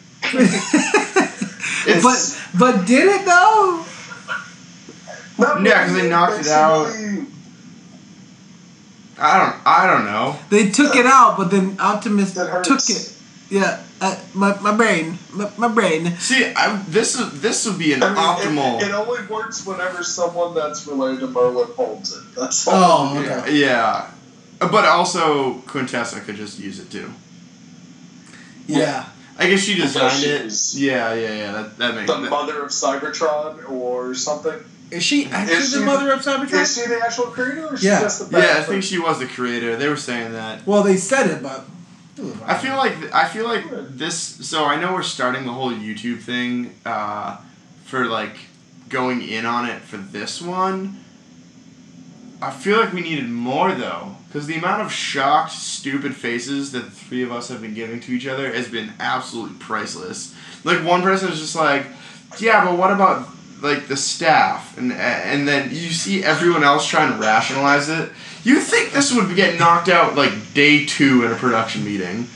[2.03, 3.85] but, but did it, though?
[5.39, 6.87] Not Yeah, 'cause they knocked it out.
[9.19, 9.57] I don't.
[9.67, 10.37] I don't know.
[10.51, 13.13] They took it out, but then Optimus took it.
[13.49, 16.17] Yeah, uh, my, my brain, my, my brain.
[16.19, 18.17] See, I, this is this would be an I mean,
[18.59, 18.81] optimal.
[18.83, 22.25] It, it only works whenever someone that's related to Merlin holds it.
[22.35, 23.19] That's Oh, all.
[23.19, 23.55] okay.
[23.57, 24.11] yeah,
[24.59, 27.13] but also Quintessa could just use it too.
[28.67, 29.05] Yeah.
[29.39, 30.53] I guess she designed it.
[30.75, 31.53] Yeah, yeah, yeah.
[31.53, 32.11] That that makes.
[32.11, 34.59] The mother of Cybertron or something.
[34.91, 36.63] Is she actually Is the she- mother of Cybertron?
[36.63, 37.99] Is she the actual creator or Yeah.
[37.99, 39.77] she just the yeah, I think she was the creator.
[39.77, 40.67] They were saying that.
[40.67, 41.65] well, they said it, but.
[42.47, 44.17] I feel like I feel like this.
[44.17, 47.37] So I know we're starting the whole YouTube thing uh,
[47.85, 48.37] for like
[48.89, 51.05] going in on it for this one.
[52.41, 56.85] I feel like we needed more though, because the amount of shocked, stupid faces that
[56.85, 60.35] the three of us have been giving to each other has been absolutely priceless.
[60.63, 61.87] Like one person is just like,
[62.39, 63.29] "Yeah, but what about
[63.63, 68.11] like the staff?" And and then you see everyone else trying to rationalize it.
[68.45, 72.29] You think this would be get knocked out like day two in a production meeting?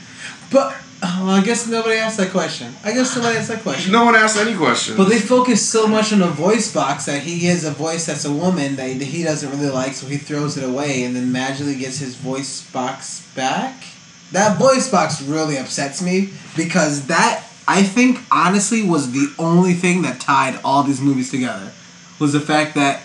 [0.51, 2.71] But Oh, well, I guess nobody asked that question.
[2.83, 3.91] I guess nobody asked that question.
[3.91, 4.97] No one asked any questions.
[4.97, 8.23] But they focus so much on the voice box that he has a voice that's
[8.25, 11.75] a woman that he doesn't really like, so he throws it away and then magically
[11.75, 13.83] gets his voice box back.
[14.31, 20.03] That voice box really upsets me because that I think honestly was the only thing
[20.03, 21.71] that tied all these movies together
[22.19, 23.01] was the fact that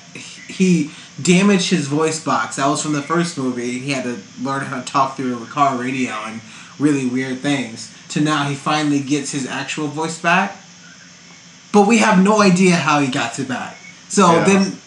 [0.48, 0.90] he
[1.20, 2.56] damaged his voice box.
[2.56, 3.78] That was from the first movie.
[3.78, 6.40] He had to learn how to talk through a car radio and
[6.78, 7.92] really weird things.
[8.10, 10.56] To now he finally gets his actual voice back.
[11.72, 13.76] But we have no idea how he got it back.
[14.08, 14.44] So Yeah.
[14.44, 14.78] then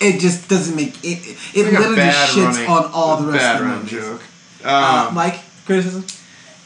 [0.00, 1.36] it just doesn't make it.
[1.54, 3.90] It like literally shits running- on all the rest of the movies.
[3.90, 4.22] joke.
[4.64, 6.04] Uh, Um, Mike, criticism.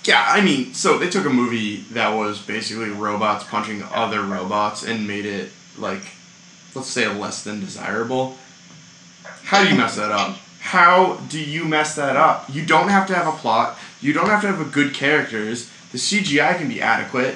[0.04, 4.82] Yeah, I mean, so they took a movie that was basically robots punching other robots
[4.84, 6.02] and made it like,
[6.74, 8.38] let's say, less than desirable.
[9.44, 10.38] How do you mess that up?
[10.60, 12.46] How do you mess that up?
[12.52, 13.78] You don't have to have a plot.
[14.06, 15.68] You don't have to have a good characters.
[15.90, 17.34] The CGI can be adequate.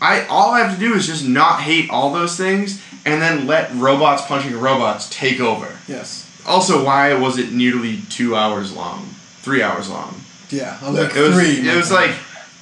[0.00, 3.48] I all I have to do is just not hate all those things and then
[3.48, 5.76] let robots punching robots take over.
[5.88, 6.28] Yes.
[6.46, 9.06] Also, why was it nearly two hours long?
[9.42, 10.14] Three hours long.
[10.48, 10.78] Yeah.
[10.80, 11.68] I was like it was, three.
[11.68, 12.14] It was like,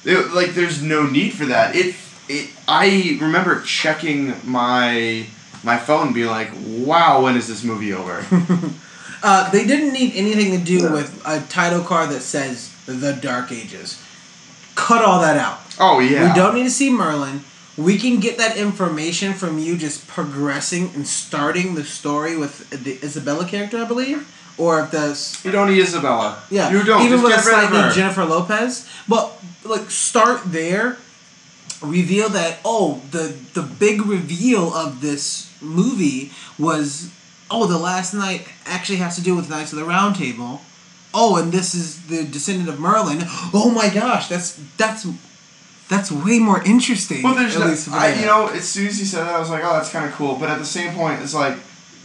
[0.05, 1.75] it, like there's no need for that.
[1.75, 1.95] It,
[2.27, 2.49] it.
[2.67, 5.27] I remember checking my
[5.63, 8.25] my phone, being like, "Wow, when is this movie over?"
[9.23, 13.51] Uh, they didn't need anything to do with a title card that says the Dark
[13.51, 14.01] Ages.
[14.75, 15.59] Cut all that out.
[15.79, 16.29] oh yeah.
[16.29, 17.41] We don't need to see Merlin.
[17.77, 22.93] We can get that information from you just progressing and starting the story with the
[23.03, 26.41] Isabella character, I believe, or if the You don't need Isabella.
[26.49, 27.01] yeah, You don't.
[27.05, 27.93] even Just with a slightly.
[27.95, 28.89] Jennifer Lopez.
[29.07, 29.31] But
[29.63, 30.97] like start there,
[31.81, 37.09] reveal that oh the the big reveal of this movie was
[37.51, 40.61] oh the last knight actually has to do with Knights of the Round Table.
[41.13, 43.19] Oh, and this is the descendant of Merlin.
[43.53, 45.05] Oh my gosh, that's that's
[45.89, 47.21] that's way more interesting.
[47.23, 49.39] Well, there's at no, least I, you know, as soon as he said that, I
[49.39, 51.57] was like, "Oh, that's kind of cool." But at the same point, it's like,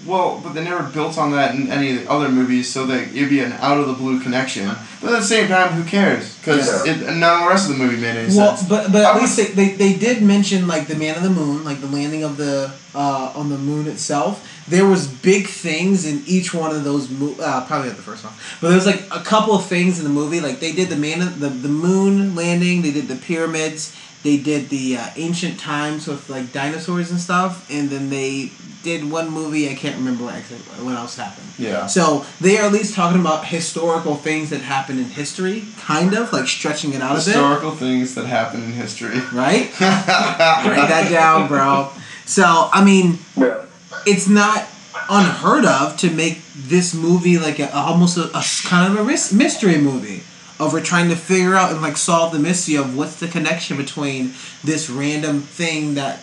[0.05, 3.15] well, but they never built on that in any of the other movies, so that
[3.15, 4.67] it'd be an out of the blue connection.
[5.01, 6.37] But at the same time, who cares?
[6.39, 7.15] Because Yeah.
[7.15, 8.69] none of the rest of the movie made any Well, sense.
[8.69, 11.23] but but I at was- least they, they, they did mention like the man of
[11.23, 14.43] the moon, like the landing of the uh, on the moon itself.
[14.69, 17.09] There was big things in each one of those.
[17.11, 19.99] Mo- uh, probably not the first one, but there was like a couple of things
[19.99, 20.41] in the movie.
[20.41, 22.83] Like they did the man the the moon landing.
[22.83, 23.95] They did the pyramids.
[24.23, 28.51] They did the uh, ancient times with like dinosaurs and stuff, and then they
[28.83, 29.69] did one movie.
[29.71, 30.35] I can't remember what
[30.83, 31.47] what else happened.
[31.59, 31.87] Yeah.
[31.87, 36.33] So they are at least talking about historical things that happened in history, kind of
[36.33, 39.21] like stretching it out a bit Historical things that happen in history.
[39.33, 39.71] right?
[39.81, 41.91] Write that down, bro.
[42.25, 43.63] So, I mean, Yeah.
[44.07, 44.67] It's not
[45.09, 48.31] unheard of to make this movie like a, almost a
[48.69, 50.23] kind of a ris- mystery movie
[50.59, 53.77] of we're trying to figure out and like solve the mystery of what's the connection
[53.77, 54.33] between
[54.65, 56.21] this random thing that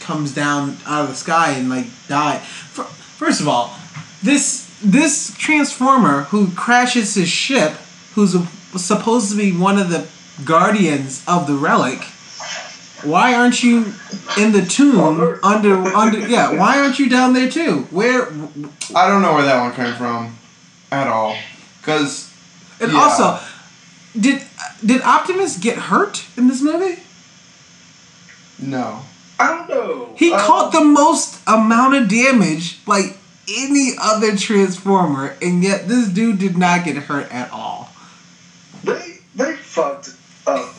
[0.00, 2.38] comes down out of the sky and like die.
[2.38, 3.76] Fir- First of all,
[4.22, 7.72] this this transformer who crashes his ship,
[8.14, 8.46] who's a,
[8.76, 10.08] supposed to be one of the
[10.44, 12.04] guardians of the relic.
[13.04, 13.92] Why aren't you
[14.38, 14.98] in the tomb
[15.42, 16.18] under under?
[16.28, 17.86] Yeah, why aren't you down there too?
[17.90, 18.28] Where
[18.94, 20.36] I don't know where that one came from,
[20.90, 21.36] at all.
[21.82, 22.30] Cause
[22.80, 22.98] and Yeah.
[23.00, 23.40] also,
[24.18, 24.42] did
[24.84, 27.00] did Optimus get hurt in this movie?
[28.58, 29.02] no,
[29.40, 30.08] I don't know.
[30.16, 33.16] He Um, caught the most amount of damage like
[33.48, 37.90] any other Transformer, and yet this dude did not get hurt at all.
[38.84, 40.10] They they fucked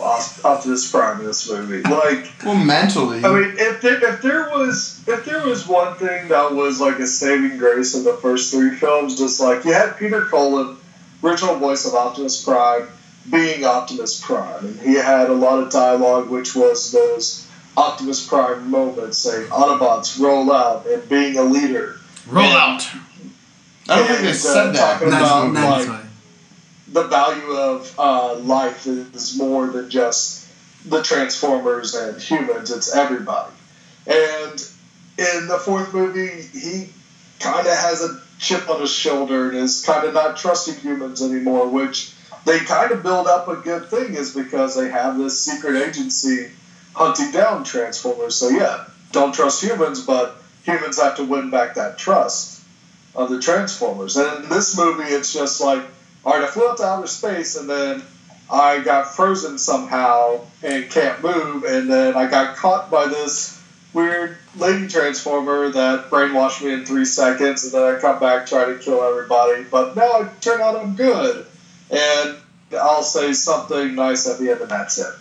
[0.03, 1.81] up Op- Optimus Prime in this movie.
[1.89, 3.23] Like, well, mentally.
[3.23, 6.99] I mean, if there, if there was if there was one thing that was like
[6.99, 10.77] a saving grace in the first three films, just like you had Peter Cullen,
[11.23, 12.87] original voice of Optimus Prime,
[13.31, 17.47] being Optimus Prime, and he had a lot of dialogue, which was those
[17.77, 21.97] Optimus Prime moments, saying Autobots roll out and being a leader.
[22.27, 22.87] Roll And- out.
[23.89, 24.79] I don't think and, they uh, said that.
[25.01, 25.59] talking in this about, movie.
[25.59, 26.12] Nice, like, nice.
[26.93, 30.47] The value of uh, life is more than just
[30.85, 33.51] the Transformers and humans, it's everybody.
[34.05, 34.53] And
[35.17, 36.89] in the fourth movie, he
[37.39, 41.21] kind of has a chip on his shoulder and is kind of not trusting humans
[41.21, 42.13] anymore, which
[42.45, 46.51] they kind of build up a good thing is because they have this secret agency
[46.93, 48.35] hunting down Transformers.
[48.35, 52.61] So, yeah, don't trust humans, but humans have to win back that trust
[53.15, 54.15] of the Transformers.
[54.15, 55.83] And in this movie, it's just like,
[56.25, 58.03] all right, I flew out to outer space and then
[58.49, 63.59] I got frozen somehow and can't move, and then I got caught by this
[63.93, 68.65] weird lady transformer that brainwashed me in three seconds, and then I come back try
[68.65, 69.63] to kill everybody.
[69.63, 71.45] But now it turned out I'm good,
[71.89, 72.37] and
[72.73, 75.13] I'll say something nice at the end, and that's it.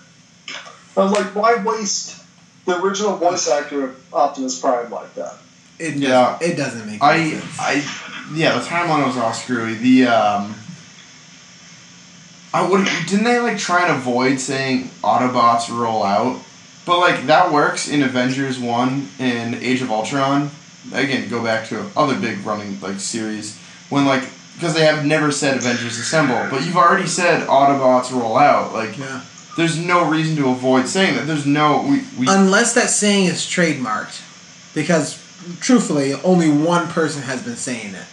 [0.96, 2.22] I was like, why waste
[2.66, 5.36] the original voice actor of Optimus Prime like that?
[5.78, 6.38] It Yeah.
[6.40, 7.58] it doesn't make I, sense.
[7.58, 9.74] I, yeah, the timeline was all screwy.
[9.74, 10.54] The um,
[12.54, 16.40] I would didn't they like try and avoid saying Autobots roll out,
[16.84, 20.50] but like that works in Avengers one and Age of Ultron.
[20.92, 23.56] Again, go back to other big running like series
[23.88, 24.24] when like
[24.54, 28.74] because they have never said Avengers assemble, but you've already said Autobots roll out.
[28.74, 29.22] Like yeah.
[29.56, 31.26] there's no reason to avoid saying that.
[31.26, 32.26] There's no we we.
[32.28, 34.22] Unless that saying is trademarked,
[34.74, 35.16] because
[35.60, 38.06] truthfully, only one person has been saying it.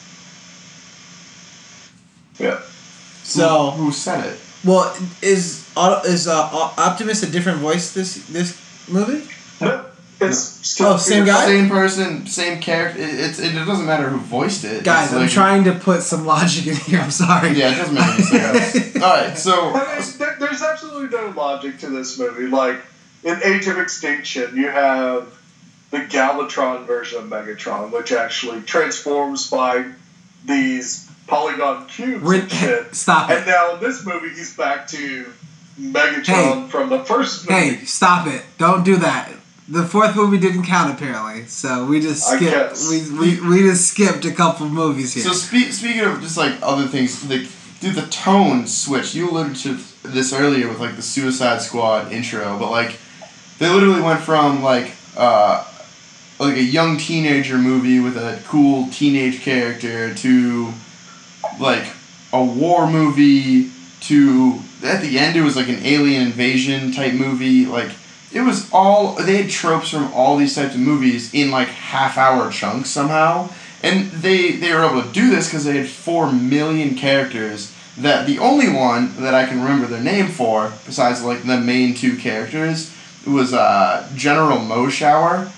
[2.39, 2.61] Yeah.
[3.30, 4.39] So, who, who said it?
[4.65, 5.67] well, is
[6.05, 8.57] is uh, Op- Optimus a different voice this this
[8.89, 9.27] movie?
[9.61, 9.86] No,
[10.21, 11.45] it's still Oh, same guy?
[11.45, 12.99] Same person, same character.
[13.01, 14.84] It, it's it, doesn't matter who voiced it.
[14.84, 16.99] Guys, It's I'm like- trying to put some logic in here.
[16.99, 17.51] I'm sorry.
[17.51, 18.95] Yeah, it doesn't make any sense.
[19.03, 22.47] All right, so I mean, there, there's absolutely no logic to this movie.
[22.47, 22.77] Like
[23.23, 25.34] in Age of Extinction, you have
[25.91, 29.86] the Galvatron version of Megatron, which actually transforms by
[30.45, 32.95] these polygon cubes We're- and shit.
[33.03, 33.38] Stop it.
[33.38, 35.32] And now in this movie, he's back to
[35.80, 37.61] Megatron from the first movie.
[37.77, 38.43] Hey, stop it!
[38.57, 39.32] Don't do that.
[39.69, 42.80] The fourth movie didn't count apparently, so we just skipped.
[42.89, 45.23] We, we, we just skipped a couple movies here.
[45.23, 47.47] so spe- speaking of just like other things, like
[47.80, 49.13] dude, the tone switch.
[49.15, 52.97] You alluded to this earlier with like the Suicide Squad intro, but like
[53.59, 55.65] they literally went from like uh
[56.39, 60.73] like a young teenager movie with a cool teenage character to
[61.60, 61.86] like
[62.32, 67.66] a war movie to at the end it was like an alien invasion type movie.
[67.66, 67.91] Like
[68.32, 72.18] it was all they had tropes from all these types of movies in like half
[72.18, 73.49] hour chunks somehow.
[73.82, 78.26] And they they were able to do this because they had four million characters that
[78.28, 82.16] the only one that i can remember their name for besides like the main two
[82.16, 82.95] characters
[83.28, 85.51] was uh, general Morshower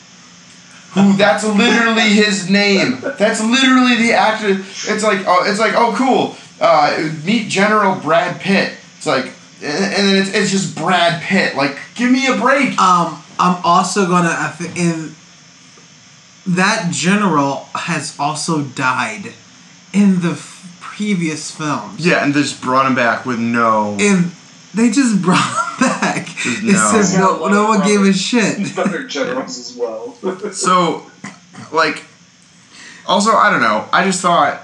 [0.94, 3.00] who that's literally his name.
[3.18, 4.50] That's literally the actor.
[4.50, 6.36] It's like oh, it's like oh cool.
[6.60, 8.78] Uh, meet General Brad Pitt.
[8.98, 9.34] It's like
[9.64, 11.56] and then it's, it's just Brad Pitt.
[11.56, 12.80] Like give me a break.
[12.80, 15.16] Um, I'm also gonna in
[16.48, 19.34] that general has also died
[19.94, 22.06] in the f- previous films.
[22.06, 23.98] Yeah, and they just brought him back with no.
[24.00, 24.32] And
[24.74, 25.38] they just brought
[25.80, 26.26] him back.
[26.28, 26.92] Just It no.
[26.92, 28.76] says no, no one gave a shit.
[28.76, 30.18] Better generals as well.
[30.54, 31.06] So,
[31.72, 32.04] like,
[33.08, 33.88] also I don't know.
[33.92, 34.62] I just thought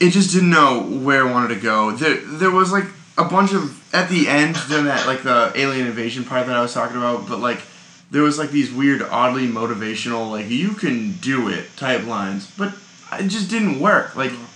[0.00, 1.90] it just didn't know where it wanted to go.
[1.92, 2.84] There, there was like
[3.16, 6.60] a bunch of at the end during that like the alien invasion part that I
[6.62, 7.60] was talking about, but like
[8.10, 12.72] there was like these weird, oddly motivational like you can do it type lines, but
[13.14, 14.14] it just didn't work.
[14.16, 14.47] Like, just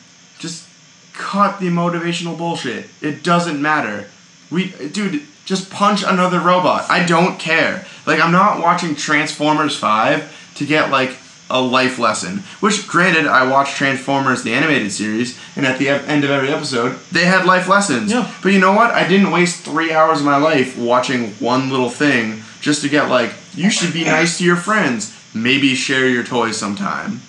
[1.12, 2.88] cut the motivational bullshit.
[3.00, 4.08] It doesn't matter.
[4.50, 6.88] We, dude, just punch another robot.
[6.90, 7.86] I don't care.
[8.06, 11.16] Like, I'm not watching Transformers 5 to get, like,
[11.50, 12.38] a life lesson.
[12.60, 16.98] Which, granted, I watched Transformers, the animated series, and at the end of every episode,
[17.10, 18.10] they had life lessons.
[18.10, 18.32] Yeah.
[18.42, 18.90] But you know what?
[18.92, 23.08] I didn't waste three hours of my life watching one little thing just to get,
[23.08, 25.18] like, you should be nice to your friends.
[25.34, 27.20] Maybe share your toys sometime.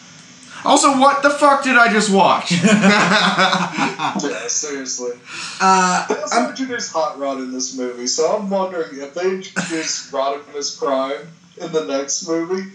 [0.66, 2.52] Also, what the fuck did I just watch?
[2.64, 5.12] yeah, seriously.
[5.60, 10.12] Uh, They also introduced Hot Rod in this movie, so I'm wondering if they introduce
[10.12, 11.28] Rodimus Prime
[11.60, 12.72] in the next movie,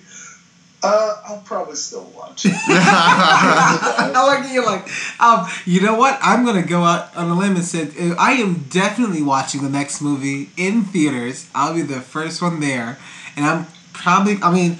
[0.82, 2.52] uh, I'll probably still watch it.
[2.68, 4.86] I like that you're like,
[5.20, 6.18] um, you know what?
[6.22, 9.68] I'm gonna go out on a limb and say uh, I am definitely watching the
[9.68, 11.48] next movie in theaters.
[11.54, 12.96] I'll be the first one there,
[13.36, 14.36] and I'm probably.
[14.40, 14.78] I mean,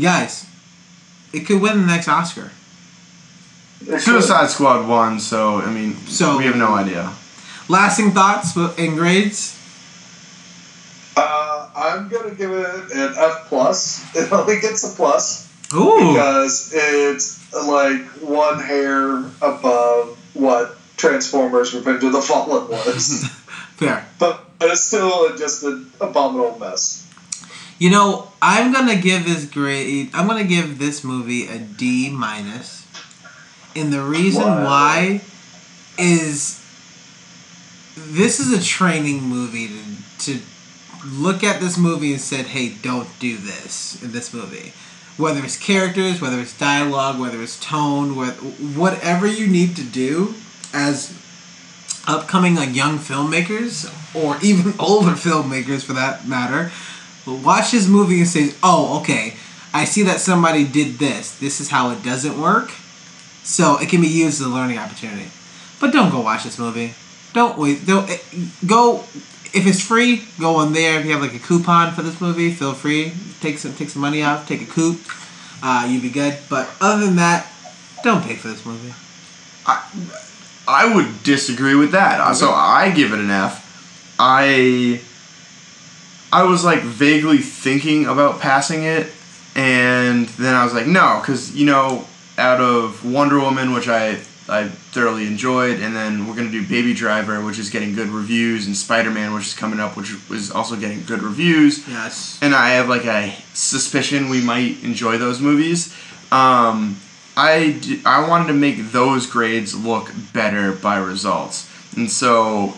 [0.00, 0.46] guys,
[1.32, 2.50] it could win the next Oscar.
[3.98, 7.12] Suicide Squad won, so I mean, So- we have no idea.
[7.68, 9.56] Lasting thoughts and grades.
[11.16, 14.02] Uh, I'm gonna give it an F plus.
[14.16, 22.04] It only gets a plus Ooh, because it's like one hair above what Transformers: Revenge
[22.04, 23.24] of the Fallen was,
[23.76, 24.06] fair.
[24.18, 27.06] but, but it's still just an abominable mess.
[27.82, 30.10] You know, I'm gonna give this grade.
[30.14, 32.86] I'm gonna give this movie a D minus,
[33.74, 34.64] and the reason Wow.
[34.64, 35.20] why
[35.98, 36.60] is
[37.96, 40.40] this is a training movie to to
[41.04, 44.72] look at this movie and said, "Hey, don't do this in this movie."
[45.16, 50.36] Whether it's characters, whether it's dialogue, whether it's tone, wh- whatever you need to do
[50.72, 51.10] as
[52.06, 56.70] upcoming like young filmmakers or even older filmmakers for that matter
[57.26, 59.34] watch this movie and say oh okay
[59.72, 62.70] i see that somebody did this this is how it doesn't work
[63.42, 65.28] so it can be used as a learning opportunity
[65.80, 66.94] but don't go watch this movie
[67.32, 68.18] don't wait don't eh,
[68.66, 69.04] go
[69.54, 70.98] if it's free, go on there.
[70.98, 73.12] If you have like a coupon for this movie, feel free.
[73.40, 74.48] Take some take some money off.
[74.48, 74.96] Take a coup.
[75.62, 76.38] Uh, you'd be good.
[76.48, 77.46] But other than that,
[78.02, 78.94] don't pay for this movie.
[79.66, 79.84] I
[80.66, 82.20] I would disagree with that.
[82.20, 84.16] Uh, So I give it an F.
[84.18, 85.00] I
[86.32, 89.12] I was like vaguely thinking about passing it,
[89.54, 92.06] and then I was like, no, because you know,
[92.38, 94.18] out of Wonder Woman, which I
[94.48, 98.66] I thoroughly enjoyed, and then we're gonna do Baby Driver, which is getting good reviews,
[98.66, 102.38] and Spider Man, which is coming up, which is also getting good reviews Yes.
[102.42, 105.94] and I have like a suspicion we might enjoy those movies.
[106.32, 106.96] Um,
[107.36, 112.74] I, d- I wanted to make those grades look better by results, and so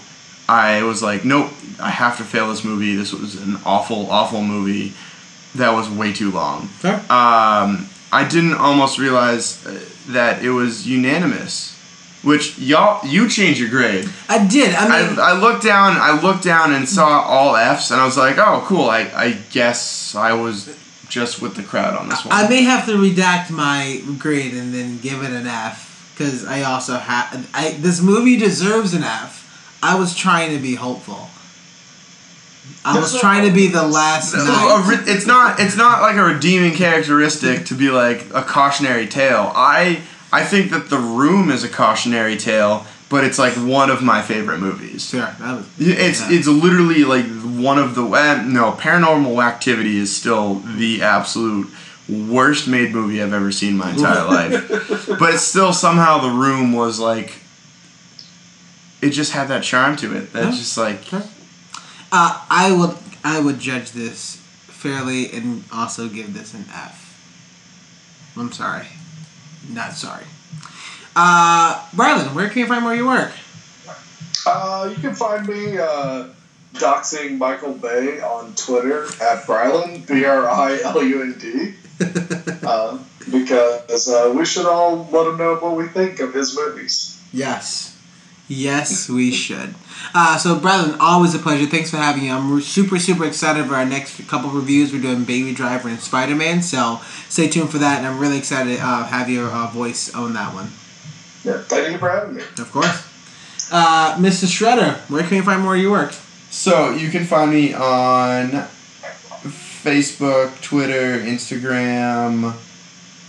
[0.49, 1.51] I was like, nope,
[1.81, 2.97] I have to fail this movie.
[2.97, 4.93] This was an awful, awful movie
[5.55, 6.67] that was way too long.
[6.67, 6.95] Fair.
[7.11, 11.73] Um, I didn't almost realize uh, that it was unanimous.
[12.23, 14.09] Which y'all, you changed your grade.
[14.31, 14.75] I did.
[14.75, 15.99] I mean, I, I looked down.
[15.99, 19.33] I looked down and saw all Fs, and I was like, "Oh, cool." I, I
[19.51, 20.75] guess I was
[21.07, 22.35] just with the crowd on this one.
[22.35, 26.63] I may have to redact my grade and then give it an F because I
[26.63, 27.47] also have.
[27.53, 29.79] I this movie deserves an F.
[29.83, 31.29] I was trying to be hopeful.
[32.85, 34.39] I was trying to be the last a
[34.89, 35.59] re- it's not.
[35.59, 39.51] It's not like a redeeming characteristic to be like a cautionary tale.
[39.55, 40.03] I
[40.33, 44.21] I think that The Room is a cautionary tale, but it's like one of my
[44.21, 45.09] favorite movies.
[45.09, 45.67] Sure, that was.
[45.79, 46.37] It's Yeah.
[46.37, 51.69] it's literally like one of the eh, no Paranormal Activity is still the absolute
[52.07, 54.69] worst made movie I've ever seen in my entire life.
[55.19, 57.37] But it's still somehow the room was like
[59.01, 60.33] it just had that charm to it.
[60.35, 60.61] That's Yeah.
[60.63, 61.01] just like
[62.17, 64.37] Uh, I would I would judge this
[64.69, 67.01] fairly and also give this an F.
[68.37, 68.87] I'm sorry,
[69.69, 70.23] not sorry.
[71.17, 73.33] Uh, Brylan, where can you find more of your work?
[74.47, 76.29] Uh, you can find me uh,
[76.75, 81.75] doxing Michael Bay on Twitter at Bryland, B R I L U N D,
[82.63, 82.97] uh,
[83.33, 87.21] because uh, we should all let him know what we think of his movies.
[87.33, 87.91] Yes.
[88.47, 89.75] Yes, we should.
[90.13, 91.67] Uh, so, Brethren, always a pleasure.
[91.67, 92.31] Thanks for having me.
[92.31, 94.93] I'm super, super excited for our next couple reviews.
[94.93, 97.99] We're doing Baby Driver and Spider Man, so stay tuned for that.
[97.99, 100.71] And I'm really excited to uh, have your uh, voice on that one.
[101.45, 102.43] Yeah, thank you for having me.
[102.59, 103.11] Of course.
[103.71, 104.47] Uh, Mr.
[104.47, 106.13] Shredder, where can you find more of your work?
[106.51, 108.51] So you can find me on
[109.85, 112.55] Facebook, Twitter, Instagram,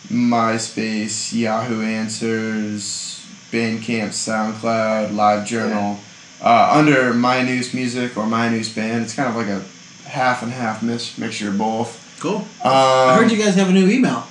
[0.07, 5.97] MySpace, Yahoo Answers, Bandcamp, SoundCloud, LiveJournal,
[6.45, 9.03] uh, under My News Music or My News Band.
[9.03, 9.65] It's kind of like a
[10.07, 12.17] half and half mix, mixture of both.
[12.21, 12.37] Cool.
[12.37, 14.25] Um, I heard you guys have a new email.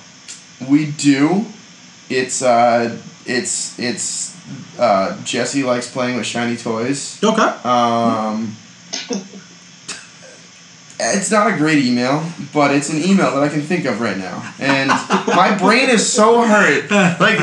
[0.67, 1.45] We do.
[2.09, 4.35] It's uh, it's it's
[4.79, 7.21] uh, Jesse likes playing with shiny toys.
[7.23, 7.41] Okay.
[7.41, 8.55] Um,
[10.99, 12.23] it's not a great email,
[12.53, 16.11] but it's an email that I can think of right now, and my brain is
[16.11, 16.89] so hurt.
[16.91, 17.39] Like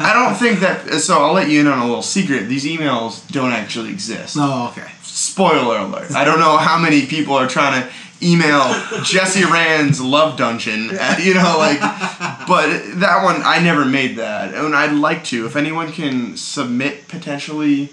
[0.00, 1.00] I don't think that.
[1.00, 2.48] So I'll let you in on a little secret.
[2.48, 4.36] These emails don't actually exist.
[4.38, 4.90] Oh, okay.
[5.02, 6.12] Spoiler alert.
[6.12, 7.88] I don't know how many people are trying to
[8.22, 8.62] email
[9.04, 10.90] Jesse Rand's Love Dungeon.
[10.98, 11.78] uh, You know, like,
[12.48, 15.46] but that one I never made that, and I'd like to.
[15.46, 17.90] If anyone can submit potentially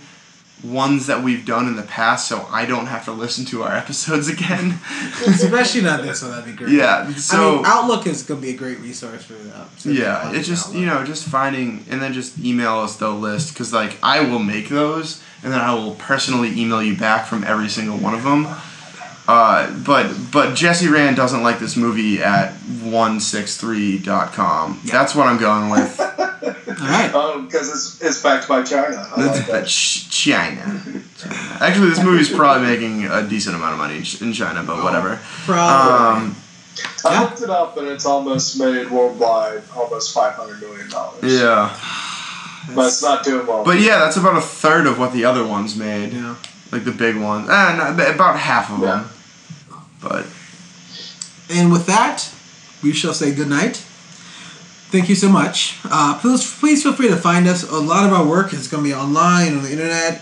[0.64, 3.72] ones that we've done in the past, so I don't have to listen to our
[3.84, 4.80] episodes again.
[5.28, 6.32] Especially not this one.
[6.32, 6.72] That'd be great.
[6.74, 7.06] yeah.
[7.08, 7.56] I So.
[7.58, 9.68] mean, Outlook is gonna be a great resource for uh, that.
[9.80, 13.54] So yeah, it's just you know just finding and then just email us the list
[13.54, 17.44] because like I will make those and then I will personally email you back from
[17.44, 18.48] every single one of them.
[19.28, 22.54] Uh, but but Jesse Rand doesn't like this movie at
[22.84, 24.82] 163.com.
[24.86, 26.00] That's what I'm going with.
[26.00, 26.10] All
[26.90, 27.12] right.
[27.14, 29.08] Oh, because it's, it's backed by China.
[29.16, 29.68] Like that.
[29.68, 30.82] Ch- China.
[31.62, 35.20] Actually, this movie's probably making a decent amount of money in China, but whatever.
[35.46, 36.24] Probably.
[36.26, 36.36] Um,
[37.06, 37.22] I Yeah.
[37.22, 41.22] looked it up and it's almost made worldwide almost five hundred million dollars.
[41.24, 41.70] yeah,
[42.76, 43.64] but it's not doing well.
[43.64, 46.12] but yeah, that's about a third of what the other ones made.
[46.14, 46.36] yeah.
[46.72, 48.86] Like the big ones, and about half of Yeah.
[48.88, 49.10] them.
[50.04, 50.26] But
[51.50, 52.30] And with that,
[52.84, 53.78] we shall say good night.
[54.92, 55.80] Thank you so much.
[55.86, 57.64] Uh, please, please feel free to find us.
[57.64, 60.22] A lot of our work is going to be online, on the internet,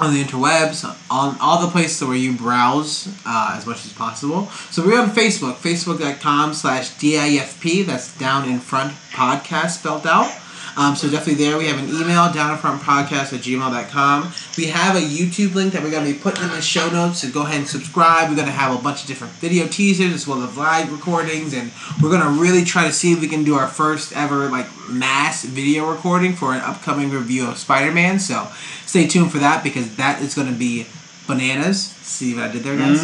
[0.00, 4.46] on the interwebs, on all the places where you browse uh, as much as possible.
[4.70, 7.84] So we're on Facebook, facebook.com slash DIFP.
[7.84, 10.32] That's Down in Front Podcast spelled out.
[10.76, 11.56] Um, so definitely there.
[11.56, 14.32] We have an email, downfrontpodcast at gmail.com.
[14.56, 17.20] We have a YouTube link that we're going to be putting in the show notes,
[17.20, 18.28] so go ahead and subscribe.
[18.28, 21.54] We're going to have a bunch of different video teasers as well as live recordings,
[21.54, 21.70] and
[22.02, 24.66] we're going to really try to see if we can do our first ever like
[24.88, 28.18] mass video recording for an upcoming review of Spider-Man.
[28.18, 28.48] So
[28.86, 30.86] stay tuned for that because that is going to be
[31.26, 31.86] Bananas.
[32.02, 33.02] See what I did there, guys?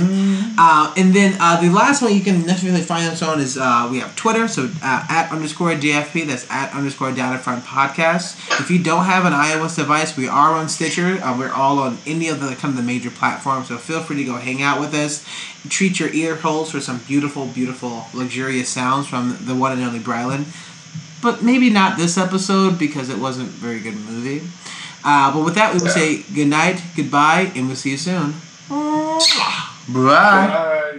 [0.58, 3.88] Uh, and then uh, the last one you can necessarily find us on is uh,
[3.90, 8.60] we have Twitter, so uh, at underscore DIFP, that's at underscore in front podcast.
[8.60, 11.18] If you don't have an iOS device, we are on Stitcher.
[11.22, 14.16] Uh, we're all on any of the kind of the major platforms, so feel free
[14.16, 15.24] to go hang out with us.
[15.68, 19.98] Treat your ear holes for some beautiful, beautiful, luxurious sounds from the one and only
[19.98, 20.44] Brylan.
[21.22, 24.42] But maybe not this episode because it wasn't a very good movie.
[25.04, 28.34] Uh, but with that, we will say good night, goodbye, and we'll see you soon.
[29.88, 30.46] Bye.
[30.52, 30.98] Uh,